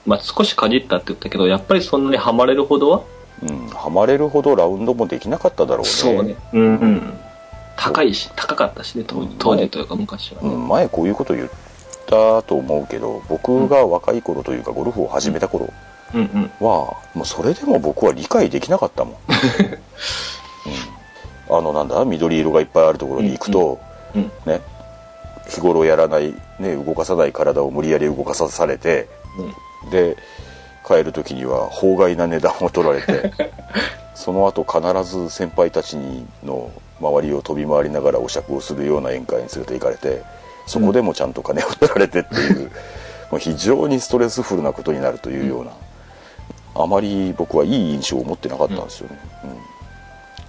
[0.07, 3.03] まあ少しかじったって言ったけど、やっぱりそんなにハマれるほどは、
[3.43, 5.89] うん、はまれるほどラウンドもできなかっただろうね。
[5.89, 6.37] そうね。
[6.53, 7.19] うんうん。
[7.77, 10.49] 高いし、高かったしね、当当時というか昔はね。
[10.49, 11.51] うん、前こういうこと言っ
[12.07, 15.73] たと思うけど僕が若い頃というかゴルフを始めた頃
[16.15, 16.67] うんうん。
[16.67, 19.15] はもうそれでも僕は理解できなかったもん、
[21.49, 23.81] あのなんだ緑色がいっぱいあるところに行くと、
[24.15, 24.31] うん。
[24.47, 24.61] ね
[25.49, 29.09] 日頃やらない、ね、動かさない体を無理やり動かさされて
[29.85, 29.91] うん。
[29.91, 30.17] で
[30.87, 33.33] 帰る時には法外な値段を取られて
[34.15, 40.23] その後必ず先輩たちにの周りを飛び回りながらお酌をするような宴会に連れて行かれて
[40.67, 42.71] そこでもちゃんと金を取られてっていう、
[43.31, 45.73] もう非常にストレスフルなことになるというような、
[46.75, 49.74] あまり僕はいい印象を持ってなかったんですよね、うん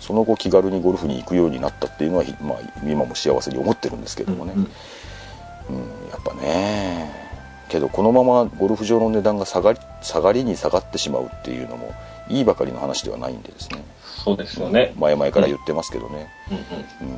[0.05, 7.25] その後気軽にゴルフに行くようになったっていうのは、ひまあ、今も幸せに思ってるんですけどもね、うんうん、やっぱね。
[7.69, 11.95] けどこのままゴルフ場の値段が下がり下がりに下がってしまうっていうのも
[12.29, 13.83] いいばかりの話ではないんでですね。
[14.23, 14.93] そうですよね。
[14.95, 17.17] 前々から言ってますけどね、うんうん、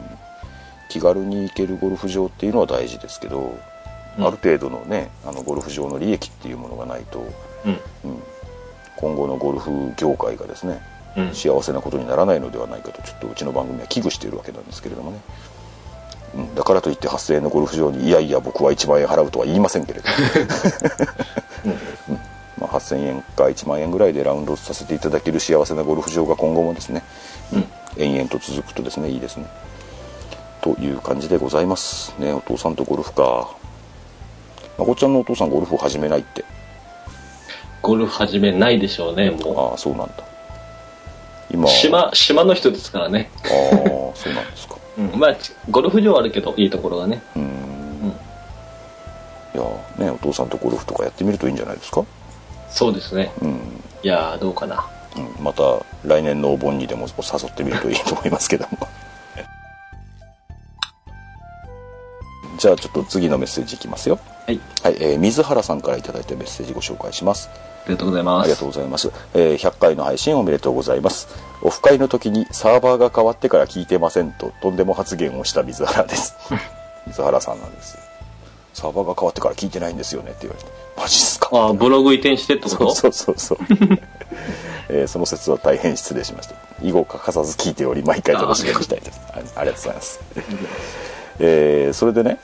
[0.87, 3.57] 気軽に行けるゴルフ場っていうのは大事ですけど、
[4.17, 4.25] うん。
[4.25, 7.19] ある程度のねあのゴルフ場の利益っていうものがないと、
[7.65, 7.71] うん。
[8.11, 8.23] うん、
[8.95, 10.96] 今後のゴルフ業界がですねうん。
[11.33, 15.21] 幸せなことにならないのではないかとちょっとうちの番組は危惧しているわけなんですけれどもね、
[16.35, 20.15] うん、だからといって8000円のゴルフ場にいやいや僕は1万円払うとは言いませんけれども、
[21.65, 21.73] うん。
[22.61, 27.03] まあ、8000円か1万円ぐらいでラウンドさせていただける幸せなゴルフ場が今後もですね、
[27.53, 27.65] うん。
[27.97, 29.45] 延々と続くとですねいいですね。
[30.61, 32.33] という感じでございますね。
[32.33, 33.49] お父さんとゴルフか。
[34.77, 36.43] まこっちゃんのお父さんゴルフを始めないって。
[37.81, 40.23] ゴルフ始めないでしょうね、もああそうなんだ
[41.51, 41.67] 今う。
[41.69, 43.29] 島、島の人ですからね。
[43.43, 43.49] ああ
[44.15, 47.21] そうなんですか うん、まあ、ちゴルフ場はあるけど、いいところがね。
[47.35, 48.09] うんうん。
[48.09, 48.13] い
[49.53, 52.03] やねお父さんとゴルフとかやってみるといいんじゃないですか？
[52.69, 53.31] そうですね。
[53.41, 54.85] うん、いやー、どうかな。
[55.15, 55.63] うん、また
[56.05, 58.77] 来年のお盆にでも誘ってみるといいと思いますけども
[62.59, 64.59] じゃあちょっと次のメッセージいきますよはい。
[64.83, 68.43] はい、えー水原さんからいただいたメッセージご紹介しますありがとうございます。
[68.43, 71.27] ありがとうございます、えー100回の配信おめでとうございます。
[71.61, 76.35] オフ会の時にサーバーが変わってから聞いてませんととんでも発言をした水原です。
[77.07, 77.97] 水原さんなんです。
[78.73, 80.69] サーバーが変わってから聞いてないんですよねって言われて。
[80.97, 81.49] マジっすか？
[81.51, 82.95] あーブログ移転してってこと？
[82.95, 83.57] そうそうそう
[84.89, 86.55] えーその説は大変失礼しました。
[86.83, 89.19] 以後欠かさず聞いており毎回楽しみにしたいです。
[89.31, 90.19] あありがとうございます、
[91.39, 92.39] えーそれでね、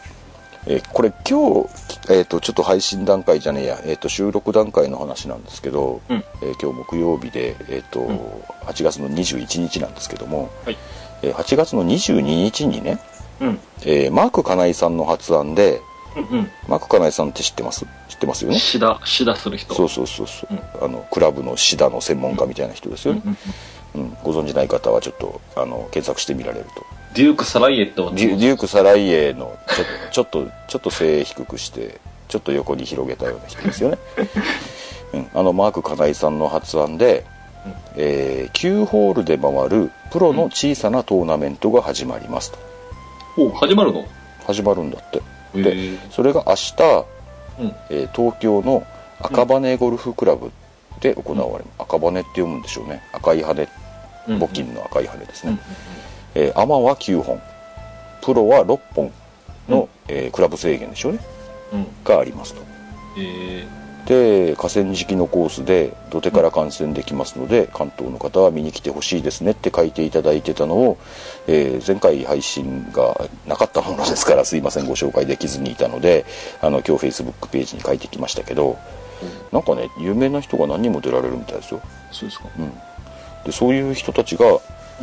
[0.65, 1.69] えーこれ今日、
[2.09, 6.23] えー、とちょっと配信段階じゃねえや、えー、と収録段階の話なんですけど、うん。
[6.41, 8.19] えー今日木曜日で、えーとん。
[8.65, 10.77] 8月の21日なんですけども、はい。
[11.21, 12.99] えー8月の22日にね、
[13.41, 13.59] うん。
[13.81, 15.81] えーマーク金井さんの発案で
[16.15, 17.85] うんマーク金井さんって知ってます？
[18.07, 18.53] 知ってますようん。
[18.53, 18.59] ね？
[18.59, 19.73] シダ、シダする人。
[19.73, 24.07] そうそうそうそう、うあのクラブのシダの専門家みたいな人ですよね、うんうん。
[24.09, 24.17] うん。
[24.23, 33.97] ご存じない方はちょっとあの検索してみられるとデューク・サライエットデュデューク・サライエのちょちょっとちょっと背低くしてちょっと横に広げたような人ですよね、
[35.13, 37.25] うん、あのマーク金井さんの発案で、
[37.95, 42.57] えー9ホールで回るプロの小さなトーナメントが始まりますと。
[43.37, 44.05] お始まるの？
[44.45, 45.21] 始まるんだって。
[45.55, 47.05] へでーそれが明日、
[47.59, 47.75] うん。
[47.89, 48.85] えー東京の
[49.19, 50.51] 赤羽ゴルフクラブ
[50.99, 53.01] で行われます、赤羽って読むんでしょうね。
[53.11, 53.67] 赤い羽
[54.27, 54.37] うん。
[54.37, 55.55] 募金の赤い羽ですうん。
[55.55, 55.59] ね、
[56.35, 57.41] えーアマは9本。
[58.21, 59.11] プロは6本
[59.67, 61.19] の、えークラブ制限でしょうね。
[61.73, 61.79] うん。
[61.79, 61.87] うん。
[62.03, 62.61] がありますと。
[63.17, 63.65] え
[64.05, 70.97] で河川敷のコースで土手から観戦できますので、関東の方は見に来てほしいですねって書いていただいてたのを、
[71.47, 76.25] えー前回配信がなかったものですからすいませんご紹介できずにいたので
[76.61, 81.81] あの今日 Facebook ページに書いてきましたけどー、なんかね有名な人が何人も出られるみたいですよ。
[82.11, 82.45] そうですか。
[83.45, 84.45] でそういう人たちが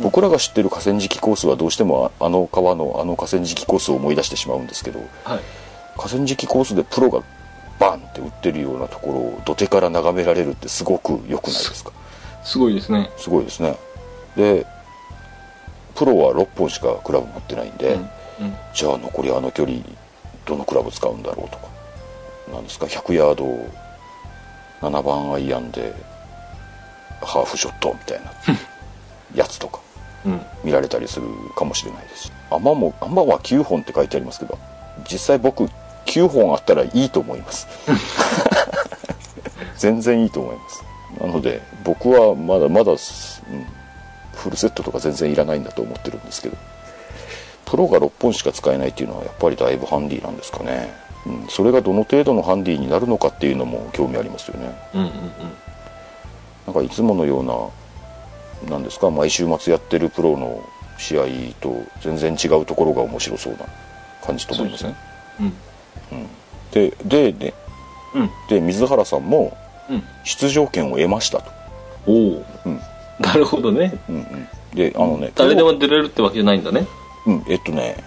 [0.01, 5.39] 僕らが知ってる河川敷コースはどうしてもああの川のあの河川敷コースを思い出してしまうんですけどはい。
[5.97, 7.21] 河川敷コースでプロが
[7.79, 11.91] バンって打ってるようなところを土手から眺められるってすごく良くないですか？
[12.43, 13.09] すごいですね。
[13.17, 13.77] すごいですね
[14.35, 14.65] で
[15.95, 18.01] プロは6本しかクラブ持ってないんで、うん。
[18.01, 18.03] う
[18.49, 18.55] ん。
[18.73, 19.79] じゃあ残りあの距離
[20.45, 21.67] どのクラブ使うんだろうとか
[22.53, 23.69] なんですか？100ヤードを
[24.81, 25.93] 7番アイアンで
[27.21, 28.31] ハーフショットみたいな
[29.35, 29.80] やつとかうん。
[30.63, 32.23] 見られたりするかもしれないです。
[32.23, 34.57] しアマもアマは9本って書いてありますけど
[35.09, 35.69] 実際僕
[36.05, 37.67] 9本あったらいいと思います。
[39.77, 40.83] 全然いいと思います。
[41.19, 42.97] なので僕はまだまだ、うん、
[44.33, 46.57] フルセットとか全然いらないんだと思ってるんですけど
[47.65, 50.93] プロが6本しか使えないっていうのはやっぱりだいぶハンディなんですかね、
[51.25, 54.75] うん、それがどの程度のハンディになるのかっていうのも興味ありますよね。
[54.93, 55.01] うん。
[55.01, 55.09] うん。
[56.67, 57.53] なんかいつものような
[58.69, 59.09] なんですか？
[59.09, 60.63] 毎週末やってるプロの
[60.97, 61.23] 試合
[61.59, 63.59] と全然違うところが面白そうな
[64.23, 64.95] 感じと思いません？
[65.39, 65.43] う
[66.15, 66.27] ん。
[66.71, 67.53] ででで
[68.13, 68.29] うん。
[68.49, 69.57] で水原さんも
[69.89, 70.03] うん。
[70.23, 71.51] 出場権を得ましたと、
[72.07, 72.45] おお。
[72.65, 72.79] うん
[73.19, 73.99] なるほどね。
[74.09, 76.87] うんうん、であのね誰でも出れるってわけじゃないんだね。
[77.27, 77.97] うんえっとね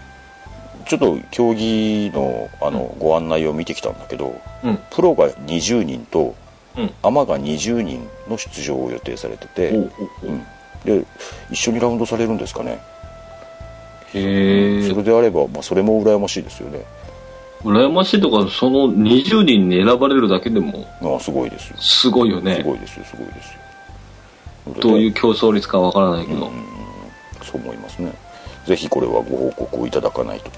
[0.87, 4.79] ちょっと競技のあの、ご案内を見てきたんだけどうん。
[4.91, 6.35] プロが20人と
[6.77, 6.95] うん。
[7.03, 10.47] アマが20人の出場を予定されてて、おうん、
[10.85, 11.05] で
[11.51, 12.81] 一緒にラウンドされるんですかね。
[14.15, 14.95] へえそ。
[14.97, 16.85] れであれば、まあ、それも羨ましいですよね。
[17.63, 21.77] 羨ましいとか、その20人に選ばれるだけでも、ああすごいですよ。
[21.79, 22.57] すごいよね。
[22.57, 22.63] す。
[22.63, 23.61] ごいですよすごいですよ。
[24.81, 26.51] どういう競争率かわからないけど。
[27.43, 28.13] そう思いますね。
[28.67, 30.51] ぜひこれはご報告をいただかないと。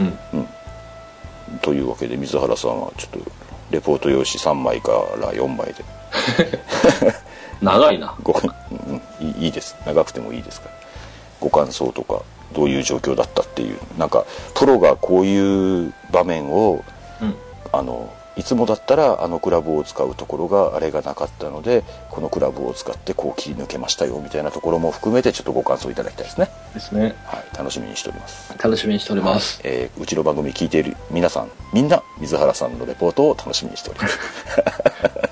[0.00, 0.02] う
[0.38, 1.58] ん。
[1.60, 3.30] というわけで水原さんはちょっと
[3.70, 5.84] レポート用紙3枚から4枚で
[7.62, 8.14] 長いな。
[8.22, 10.74] ご、うん、いいいいです長くてもいいですから
[11.40, 16.84] ご感想とかどういう状況だったっていうなんかプロがこういう場面を
[17.20, 17.34] うん。
[17.72, 27.14] あのいつもだったらあのクラブを使うところがあれがなかったのでこのクラブを使ってこう切り抜けましたよみたいなところも含めてちょっとご感想いただきたいですねですね。
[27.24, 29.60] はい楽しみにしております楽しみにしております。
[29.64, 34.18] えーうちの番組聞いている皆さんみんな水原さんのレポートを楽しみにしております、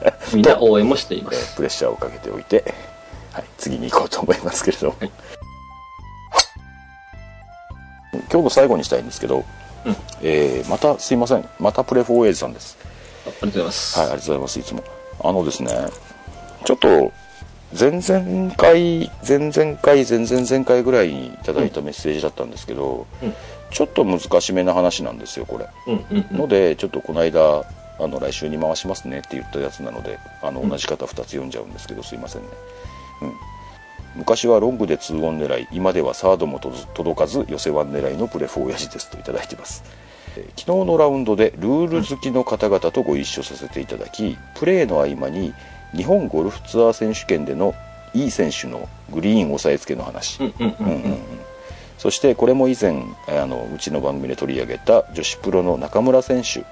[0.35, 1.54] みんな応援もしていまえす。
[1.54, 2.74] ープレッシャーをかけておいて、
[3.33, 5.11] はい、次に行こうと思いますけれども、はい。
[8.30, 9.44] 今日の最後にしたいんですけど、
[9.85, 9.96] うん。
[10.22, 11.48] えーまたすいません。
[11.59, 12.76] またプレフォーエイズさんです。
[13.26, 13.98] ありがとうございます。
[13.98, 14.85] はいありがとうございますいつも。
[15.22, 15.70] あのですね
[16.64, 16.88] ちょっと
[17.78, 23.35] 前々回前々回前々前回ぐらいにいただいたメッセージだったんですけど、うん。
[23.70, 26.38] ちょっと難しめな話なんですよこれ、うんうんうん。
[26.38, 27.64] のでちょっとこの間
[28.00, 30.68] あの来週に回しますねって言ったやつなのであのうん。
[30.68, 32.48] 同じ方2つ読んじゃうんですけどすいませんね、
[33.22, 33.34] うん、
[34.16, 39.84] 昔はロングで2オン狙い今ではサードもと届かず寄せワン狙いのプレフォーヤジですといただいてます。
[40.36, 45.52] えー昨日のラウンドでルール好きの方々とご一緒させていただきプレーの合間に
[45.92, 47.74] 日本ゴルフツアー選手権での
[48.14, 50.38] いい選手のグリーン押さえつけの話、
[51.98, 56.64] そしてこれも以前あのうちの番組で取り上げた女子プロの中村選手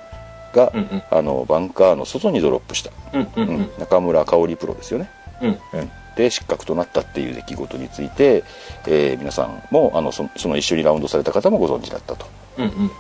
[0.53, 1.03] が、うんうん。
[1.11, 3.71] あのバンカーの外にドロップした、うんうんうん。
[3.79, 5.49] 中村香織プロですよね、うん。
[5.49, 5.91] うん。
[6.17, 8.43] で失格となったっていう出来事について、
[8.87, 12.27] えー皆さんもあのそその一緒にラウンドされた方もご存知だったと、
[12.59, 12.71] うんうん。
[12.71, 12.91] うん。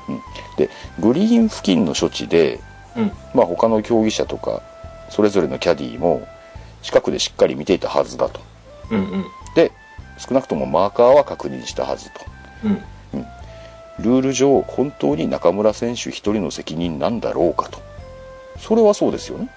[0.57, 2.61] でグリーン付近の処置で、
[2.97, 3.13] うん。
[3.35, 4.63] まあ、他の競技者とか
[5.11, 6.27] それぞれのキャディーも
[6.83, 8.41] 近くでしっかり見ていたはずだと。
[8.91, 9.25] うんうん。
[9.55, 9.73] で
[10.19, 12.21] 少なくともマーカーは確認したはずと。
[12.65, 12.83] うん
[14.01, 17.81] ルール上本当に中村選手一人の責任なんだろうかと。
[18.59, 19.49] それはそうですよね。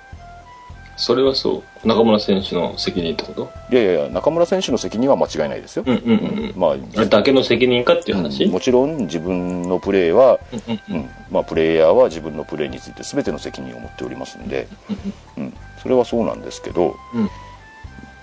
[0.97, 1.88] それはそう。
[1.88, 3.51] 中村選手の責任ってこと？
[3.71, 8.45] いやいやいや中村選手の責任は間違いないですよ、うんうんうんまあだけの責任かっていう話？
[8.45, 11.10] もちろん自分のプレーは、うんうんうん。
[11.32, 14.67] まあ、プレイヤーは自分のプレーについて全ての責任を持っておりますんで、
[15.38, 16.95] うん、それはそうなんですけど。
[17.15, 17.30] うん。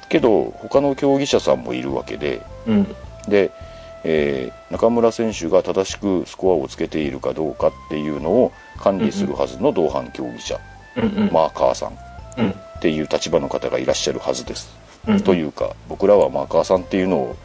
[0.08, 2.40] けど他の競技者さんもいるわけで。
[2.66, 2.96] うん。
[3.28, 3.50] で、
[4.10, 10.60] えー中村選手が正しくスコアをつけているかどうかっていうのを管理するはずの同伴競技者、
[11.32, 11.98] マーカーさん
[12.36, 12.50] うん。
[12.50, 14.68] っていう立場の方がいらっしゃるはずです。
[15.08, 17.36] うんというか僕らはマーカーさんっていうのを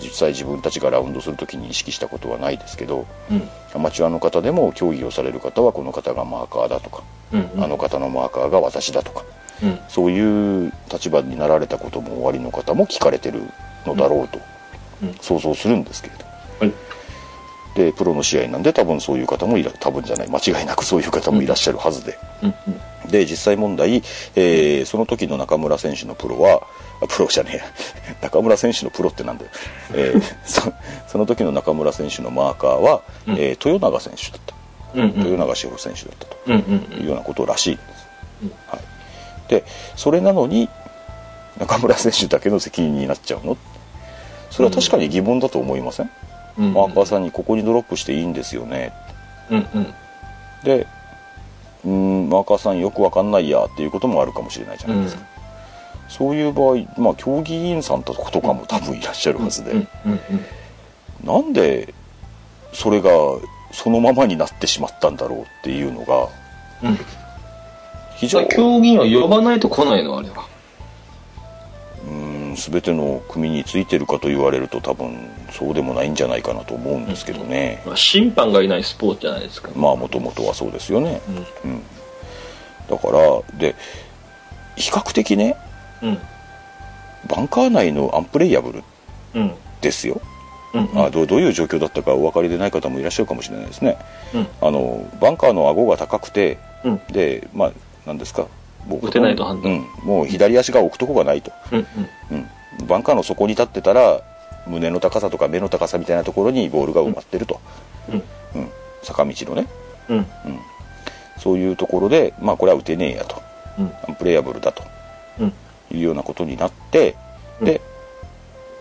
[0.00, 3.48] 実際自分たちがラウンドする時に意識したことはないですけどうん。
[3.72, 9.24] アマチュアの方でも競技をされる方はこの方がマーカーだとか、あの方のマーカーが私だとか
[9.62, 9.78] うん。
[9.88, 13.40] そういう立場になられたこともおありの方も聞かれてる
[13.86, 14.38] のだろうと。
[14.38, 14.55] うん
[15.20, 16.24] 想像するんですけれど
[16.60, 16.72] はい。
[17.74, 22.18] でプロの試合なんで多分そういう方もいら多分じゃない間違いなくそういう方もいらっしゃるはずで。
[22.42, 22.54] うん
[23.06, 24.02] で実際問題、
[24.34, 26.62] えーその時の中村選手のプロは
[27.00, 27.64] あプロじゃねえや。
[28.20, 29.50] 中村選手のプロってなんだよ、
[29.94, 30.72] えー そ
[31.06, 33.34] その時の中村選手のマーカーは、うん。
[33.34, 34.54] えー豊永選手だった、
[34.94, 35.18] うんうん。
[35.18, 37.86] 豊永志保選手だったとうんうんいうようなことらしいんです、
[38.42, 38.52] うん。
[38.66, 38.80] はい、
[39.48, 40.68] でそれなのに
[41.60, 43.56] 中村選手だけの責任になっちゃうの
[44.50, 46.10] それは確かに疑問だと思いません、
[46.58, 46.72] うん。
[46.72, 48.92] マーカーさんにここにドロップしていいんですよね。
[49.50, 49.94] うんうん。
[50.64, 50.86] で
[51.84, 55.22] うーんマーカーさんよくわかんないやっていうこともあるかもしれないじゃないですか、
[56.08, 60.20] そういう場合まあ競技委員さんとかも多分いらっしゃるはずで、うんうん
[61.24, 61.94] なんで
[62.72, 63.10] それが
[63.72, 66.28] そのままになってしまったんだろうっていうのが
[66.82, 66.98] うん。
[68.16, 70.46] 非常に競技員は呼ばないと来ないのあれは
[72.56, 75.16] 全ての組についてるかと言われると多分
[75.50, 79.70] そうでもないんじゃないかなと思うんですけどね、まあ審判がいないスポーツじゃないですか。
[79.76, 81.20] まあもともとはそうですよね、
[81.64, 81.70] うん。
[81.70, 81.82] うん、
[82.88, 83.74] だからで
[84.76, 85.56] 比較的ね
[86.02, 86.18] うん。
[87.28, 88.84] バンカー内のアンプレイヤブル
[89.34, 90.20] うんですよ、
[90.74, 90.88] うん。
[91.04, 93.98] あどうどういう状況だったかお分かりでない方もいらっしゃるかもしれないですね。
[94.34, 94.46] うん。
[94.60, 97.00] あのバンカーの顎が高くてうん。
[97.10, 97.72] でまあ
[98.06, 98.46] 何ですか
[98.86, 99.72] もう打てないと判断。
[99.72, 101.86] うん、もう左足が置くとこがないと、うん
[102.30, 102.34] う
[102.84, 104.22] ん、バンカーの底に立ってたら
[104.66, 107.60] 胸の高さとか目の高さみたいなところにボールが埋まってると、
[108.08, 108.22] うん。
[108.60, 108.70] うん、
[109.02, 109.66] 坂道のね、
[110.08, 110.16] うん。
[110.16, 110.26] うん、
[111.38, 113.42] そういうところでまあこれは打てねえやと。
[114.08, 114.14] うん。
[114.16, 114.82] プレイヤブルだと。
[115.40, 115.52] うん。
[115.92, 117.16] いうようなことになって
[117.60, 117.66] うん。
[117.66, 117.80] で、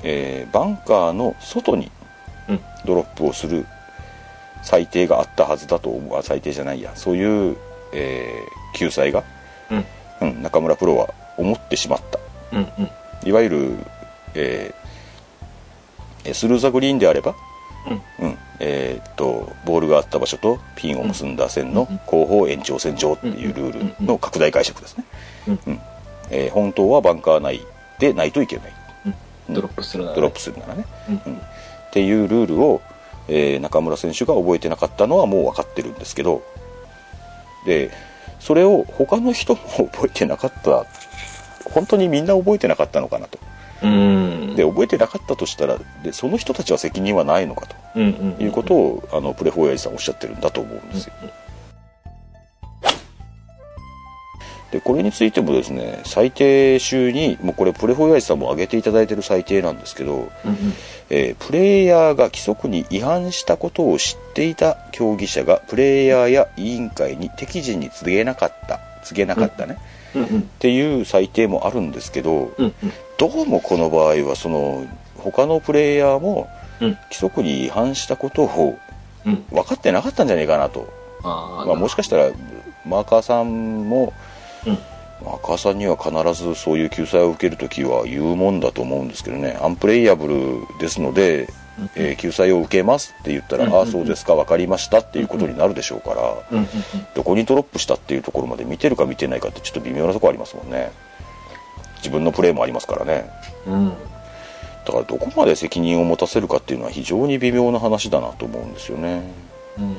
[0.03, 1.91] えーバンカーの外に
[2.47, 2.59] うん。
[2.85, 3.65] ドロップをする
[4.63, 6.17] 裁定があったはずだと思う。
[6.17, 6.91] あ裁定じゃないや。
[6.95, 7.57] そういう、
[7.93, 9.23] えー救済が、
[10.21, 12.19] うんうん、中村プロは思ってしまった。
[12.57, 12.89] うんうん。
[13.27, 13.77] いわゆる、
[14.33, 14.85] えー
[16.27, 17.35] えスルーザグリーンであれば、
[18.19, 18.25] うん。
[18.27, 25.05] うんえーっとボールがあった場所とピンを結んだ線の後方延長線上っていうルールの拡大解釈ですね、
[25.47, 25.59] うん。
[25.67, 25.81] うん。
[26.31, 27.61] えー本当はバンカー内
[27.99, 28.73] でないといけない。
[29.47, 31.21] ドロップするならドロップするならね、うん。
[31.25, 31.37] うん。
[31.37, 31.39] っ
[31.91, 32.81] ていうルールを、
[33.27, 36.43] えー中村選手が覚えてなかったのはもう分かってるんですけど
[37.65, 37.91] で
[38.45, 40.85] それを他の人も覚えてなかった。
[41.65, 43.39] 本当にみんな覚えてなかったのかなと。
[43.81, 44.55] うん。
[44.55, 47.75] で覚えてなかったとしたらでその人たちは責任はないのかと。
[47.95, 51.13] うんうんいうことをあのプレフォーヤイさんおっしゃってるんだと思うんですよ
[54.75, 60.29] でこれについてもですね最低週にもうこれプレフォーヤイさんも上げていただいてる最低なんですけど、うんうん。
[61.09, 69.77] えープレイヤーが規則に違反したことを知っていた競技者がプレイヤーや委員会に適時に告げなかった告げなかったね、
[70.13, 72.73] うんうんっていう裁定もあるんですけどうん
[73.17, 74.85] どうもこの場合はその
[75.17, 76.49] 他のプレイヤーも
[76.81, 76.89] うん。
[76.89, 78.77] 規則に違反したことを
[79.25, 79.45] うん。
[79.51, 80.91] 分かってなかったんじゃないかなと、
[81.23, 82.29] あーまあ、もしかしたら
[82.85, 84.13] マーカーさんも、
[84.65, 84.77] うん。
[85.23, 89.57] マーカーさんには必ずそういう救済を受けるときは言うもんだと思うんですけどね。
[89.61, 91.49] アンプレイヤブルですので、
[91.79, 91.89] うん。
[91.95, 96.61] えー救済を受けますって言ったら、ああそうですか分かりましたっていうことになるでしょうから、
[97.13, 100.91] どこにドロップしたっていうところまで見てるか見てないかってちょっと微妙なところありますもんね。
[101.97, 103.29] 自分のプレーもありますからね。
[103.67, 103.89] うんうん。
[103.89, 103.95] だ
[104.93, 109.23] からどこまで責任を持たせるかっていうのは非常に微妙な話だなと思うんですよね。
[109.77, 109.97] うん。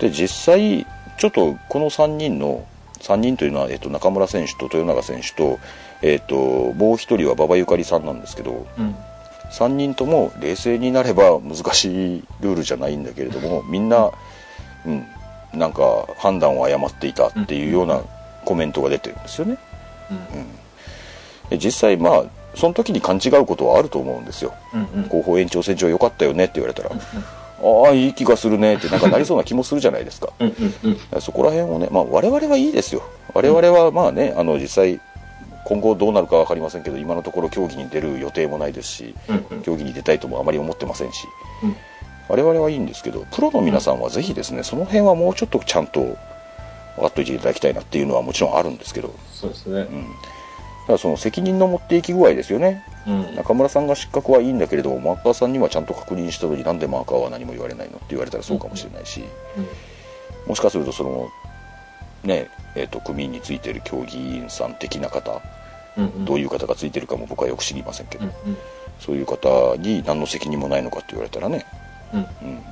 [0.00, 0.86] で実際
[1.18, 2.66] ちょっとこの3人の
[3.00, 5.58] 3人というのは、えっと、中村選手と豊永選手と,、
[6.02, 8.94] えっともう1人は馬場ゆかりさんなんですけどうん。
[9.50, 14.10] 3人とも冷静になれば難しいルールじゃないんだけれどもみんな、
[14.84, 15.06] うん、
[15.54, 18.02] なんか判断を誤っていたっていうような
[18.44, 19.56] コメントが出てるんですよね。
[21.48, 24.52] で実際まあその時に勘違うことはあると思うんですよ。
[24.74, 25.08] うんうん。
[25.08, 26.90] 後方延長線上良かったよねって言われたら、
[27.60, 28.74] ああいい気がするね。
[28.74, 30.32] ってなんかなりそうな気もするじゃないですか。
[30.38, 30.54] うん
[31.20, 33.02] そこら辺をね、まあ、我々はいいですよ、
[33.34, 35.00] 我々はまあね、あの実際、
[35.64, 39.14] 今後どうなるか分かりませんけど、今のところ競技に出る予定もないですし、
[39.64, 41.26] 競技に出たいともあまり思ってませんし、
[41.62, 41.76] うん。
[42.28, 46.14] 我々はいいんですけど、プロの皆さんはぜひですね、その辺はもうちょっとちゃんと分
[47.00, 49.80] かっておいていただきたいなっていうのはもちろんあるんですけど、そうですね。
[49.80, 50.06] うん、
[50.88, 53.36] ただその責任の持っていき具合ですよね、うん。
[53.36, 59.22] 中村さんが失格はいいんだけれども、マーカーさんにはちゃんと確認したのになんでマーカーは何も言われないのって言われたらそうかもしれないし。
[60.46, 61.28] もしかするとその
[62.24, 65.42] ねえー、と組員についてる競技員さん的な方
[65.98, 66.24] うんうん。
[66.24, 68.56] どういう方がついてるかも僕はよく知りませんけど、うんうん。
[68.98, 71.66] そういう方に何の責任もないのかって言われたらね、
[72.14, 72.20] うん。
[72.20, 72.62] うん、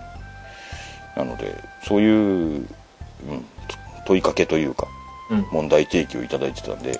[1.16, 1.54] なので
[1.86, 2.66] そういう、うん、と
[4.06, 4.86] 問いかけというか
[5.30, 5.46] うん。
[5.50, 6.98] 問題提起をいただいてたんで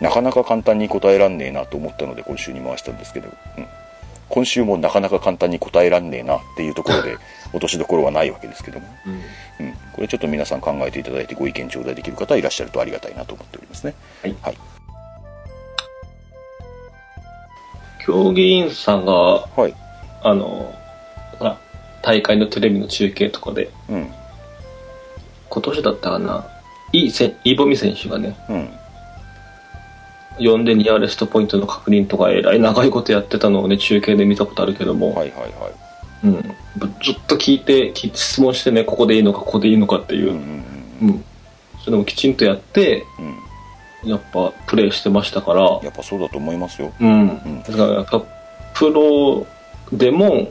[0.00, 3.66] なかなか簡単に答えらんねえなと思ったので今週に回したんですけど、うん、
[4.28, 7.16] 今週もなかなか簡単に答えらんねえなっていうところで
[7.52, 8.86] 落としどころはないわけですけども。
[9.06, 9.22] うん
[9.60, 13.94] うん、これちょっと皆さん考えていただいてご意見頂戴できる方いらっしゃるとありがたいなと思っておりますね。
[14.22, 14.56] はいはい。
[18.04, 19.74] 競技員さんがはい。
[20.22, 20.74] あの
[21.38, 21.56] ほら
[22.02, 24.12] 大会のテレビの中継とかでうん。
[25.48, 26.44] 今年だったかな
[26.92, 28.68] いいせイボミ選手がねうん。
[30.38, 35.52] 呼んでニアレストポイントの確認とかえらい長いことやってたのをね中継で見たことあるけども、はいはいはい。
[36.24, 36.42] うん、
[37.02, 40.36] ずっと聞いて質問してねここでいいのかここでいいのかっていうう、ん
[41.02, 41.24] うんうん
[41.84, 43.26] それもきちんとやってうん。
[44.04, 44.10] うん。
[44.10, 46.92] やっぱプレーしてましたからやっぱそうだと思いますよ。
[47.00, 48.22] うん、んだからやっぱ
[48.74, 49.46] プロ
[49.92, 50.50] でも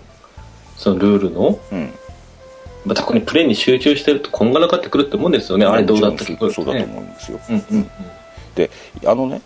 [0.77, 1.93] そのルールの、うん。
[2.85, 7.39] まあ、特にプレーに集中してるとこんがらかってくるって思うんですよねあれどうだったっけそうそうだと思うんですよ。
[7.49, 7.89] うんうんうん
[8.55, 8.69] で、
[9.05, 9.41] あのね、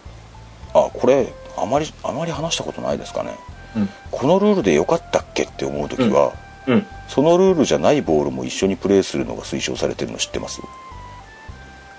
[0.74, 3.36] あ、これ、あまり、あまり話したことないですかね。
[3.76, 3.90] うん。
[4.12, 6.34] このルールで良かったっけって思うときは、
[6.68, 6.86] うん。
[7.08, 10.62] そのルールじゃないボールも一緒にプレーするのが推奨されてるの知ってます？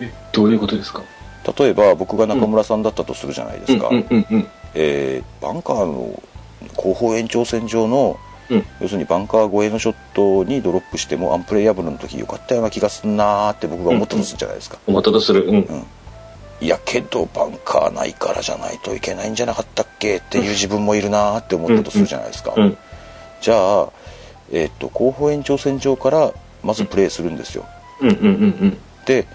[0.01, 1.03] えどういうことですか？
[1.59, 3.89] 例えば僕が中村さんだったとするじゃないですか。
[3.89, 4.07] うん。
[4.11, 4.27] うん。
[4.31, 4.47] うん。
[4.75, 6.23] えーバンカーの
[6.77, 8.19] 後方延長線上の、
[8.51, 8.67] うん。
[8.81, 15.47] 要するにバンカー越えのショットにドロップしてもアンプレイヤブルの時よかったような気がすんなーって僕が思ったとするじゃないですか、おまたとする。
[15.47, 15.55] うん。
[15.55, 15.87] うん
[16.61, 20.17] いやけどバンカーないからじゃないといけないんじゃなかったっけ？
[20.17, 22.77] っていう自分もいるなーって思ったとするじゃないですか、うん。
[23.41, 23.89] じゃあ、
[24.51, 26.33] えーっと後方延長線上から
[26.63, 27.65] まずプレーするんですよ。
[28.01, 28.09] うん。
[28.09, 28.17] うん。
[28.17, 28.25] うん。
[28.25, 28.27] う
[28.67, 28.79] ん。
[29.07, 29.27] で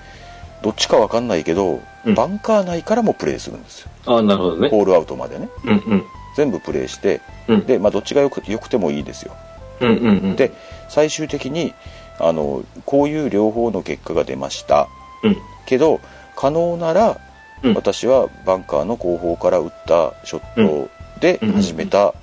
[0.62, 2.14] どっちかわかんないけど、うん。
[2.16, 3.90] バンカー内からもプレーするんですよ。
[4.06, 4.70] ああなるほどね。
[4.70, 5.50] ホールアウトまでね。
[5.64, 5.72] うん。
[5.72, 6.04] うん。
[6.36, 7.66] 全部プレーしてうん。
[7.66, 9.36] で、まあ、どっちがよくよくてもいいですよ。
[9.80, 9.90] うん。
[9.90, 10.06] うん。
[10.06, 10.36] うん。
[10.36, 10.52] で
[10.90, 11.74] 最終的に
[12.20, 14.90] あのこういう両方の結果が出ました。
[15.24, 15.38] うん。
[15.66, 16.02] けど
[16.44, 17.22] 可能なら、
[17.64, 17.74] うん。
[17.74, 20.90] 私はバンカーの後方から打ったショット
[21.22, 22.14] でうん始めた、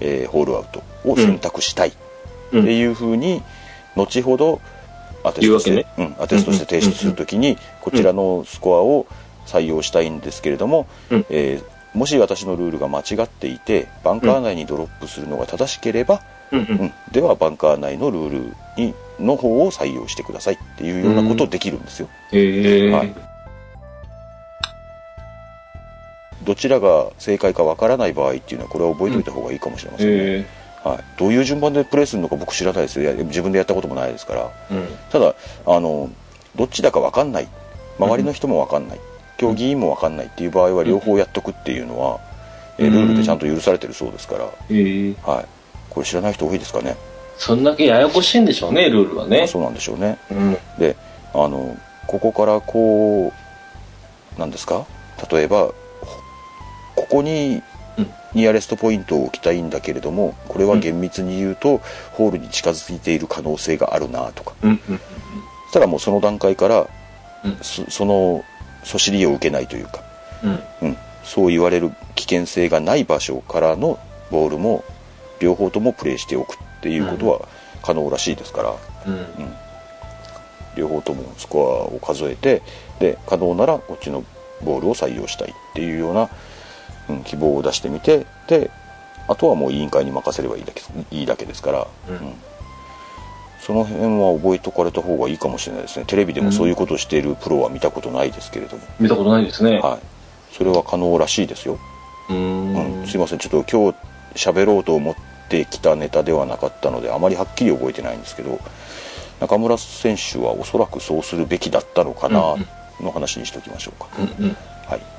[0.00, 1.92] えーホールアウトを選択したいっ
[2.50, 3.42] ていうふうに
[3.94, 4.62] 後ほど
[5.22, 9.06] アテストして、言うん、アテストして提出するときにこちらのスコアを
[9.44, 11.26] 採用したいんですけれども、うん。
[11.28, 16.20] えーもし私のルールが間違っていてバンカー内にドロップするのが正しければ、
[16.52, 16.84] うんううん。
[16.86, 22.08] ん、ではバンカー内のルールにの方を採用してくださいっていうようなことできるんですよ。
[22.30, 23.27] へえはい
[26.48, 30.88] どちらが正解かわからない場合っていうのはこれは覚えておいた方がいいかもしれませんね、へえ。
[30.88, 33.12] はい、どういう順番でプレイするのか僕知らないですよ。
[33.12, 34.50] 自分でやったこともないですから。
[34.70, 34.88] うん。
[35.10, 35.34] ただ
[35.66, 36.10] あの
[36.56, 37.48] どっちだかわかんない。
[37.98, 39.00] 周りの人もわかんない。
[39.36, 42.18] 競技員もわかんないっていう場合は両方やっとくっていうのは、
[42.78, 45.46] えールールでちゃんと許されてるそうですから、はい、
[45.90, 46.96] これ知らない人多いですかね。
[47.36, 49.46] そんだけややこしいんでしょうね、ルールはね。
[49.46, 50.18] そうなんでしょうね。
[50.30, 50.56] うん。
[50.78, 50.96] で
[51.34, 51.76] あの
[52.06, 53.32] ここからこ
[54.36, 54.86] うなんですか？
[55.30, 55.74] 例えばほ
[57.00, 57.62] ここに
[57.96, 58.10] うん。
[58.34, 61.80] ニアレストポイントを置きたいんだけれどもこれは厳密に言うと、
[62.12, 64.54] ホールに近づいている可能性があるなとか。
[64.62, 64.78] うん、うん。
[64.86, 64.92] そ
[65.70, 66.86] したらもうその段階から、
[67.44, 67.56] うん。
[67.62, 68.44] そその
[68.84, 70.02] そしりを受けないというか、
[70.42, 70.88] うん。
[70.88, 73.98] うん、そう言われる危険性がない場所からの
[74.30, 74.84] ボールも
[75.40, 77.48] 両方ともプレイしておくっていうことは
[77.82, 78.76] 可能らしいですから、
[79.06, 79.26] うん。
[80.76, 82.62] 両方ともスコアを数えて
[83.00, 84.24] で可能ならこっちの
[84.62, 86.28] ボールを採用したいっていうような、
[87.08, 88.70] うん、希望を出してみてで
[89.28, 92.34] あとはもう委員会に任せればいいだけいいだけですから、うん。
[93.60, 96.06] その辺は覚えとかれた方がいいかもしれないですね。
[96.06, 99.80] テレビでもそういうことをしているプロは見たことないですけれども、見たことないですね。
[99.80, 101.78] はい、それは可能らしいですよ、
[102.30, 103.02] うん。
[103.02, 103.06] ん。
[103.06, 103.38] すいません。
[103.38, 103.98] ちょっと今日
[104.34, 105.14] 喋ろうと思っ
[105.48, 108.60] てきたネタではなかったのであまりはっきり覚えてないんですけど
[109.40, 112.66] 中村選手はおそらくそうするべきだったのかなうん
[113.00, 114.56] の話にしておきましょうか、うんうん。
[114.86, 115.17] はい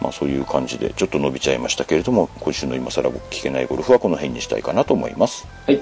[0.00, 5.80] まあそういう感じでちょっと伸びちゃいましたけれども今週の今更聞けないゴルフはこの辺にしたいかなと思いますはい。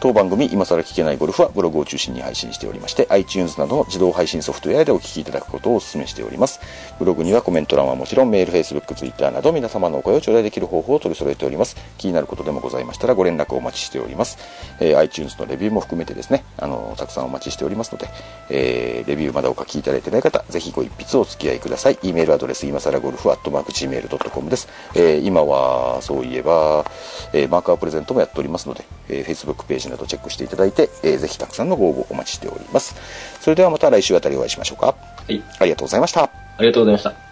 [0.00, 6.58] 当番組今更聞けないゴルフはブログを中心に配信しておりまして iTunes などの自動配信ソフトウェアでお聞きいただくことをお勧めしております。
[6.98, 11.76] ブログにはコメント欄はもちろんメール Facebook、Twitter など皆様のお声を頂戴できる方法を取り揃えております。
[11.98, 14.38] 気になることでもございましたらご連絡お待ちしております、
[14.80, 18.08] えー iTunes のレビューも含めてですねあのたくさんお待ちしておりますので、
[18.48, 21.98] えーレビューまだお書きいただいてない方ぜひご一筆お付き合いください。
[22.02, 26.86] E メールアドレス今更ゴルフアットマーク Gmail.com です、えー今はそういえば、
[27.34, 32.94] えーマーカープレゼントもやっておりますので、えー Facebook ページなどチェックしていただいて、えーぜひたくさんのご応募お待ちしております
[33.40, 34.94] それではまた来週あたりお会いしましょうかは
[35.28, 35.42] い。
[35.58, 36.30] ありがとうございましたあ
[36.60, 37.29] りがとうございました。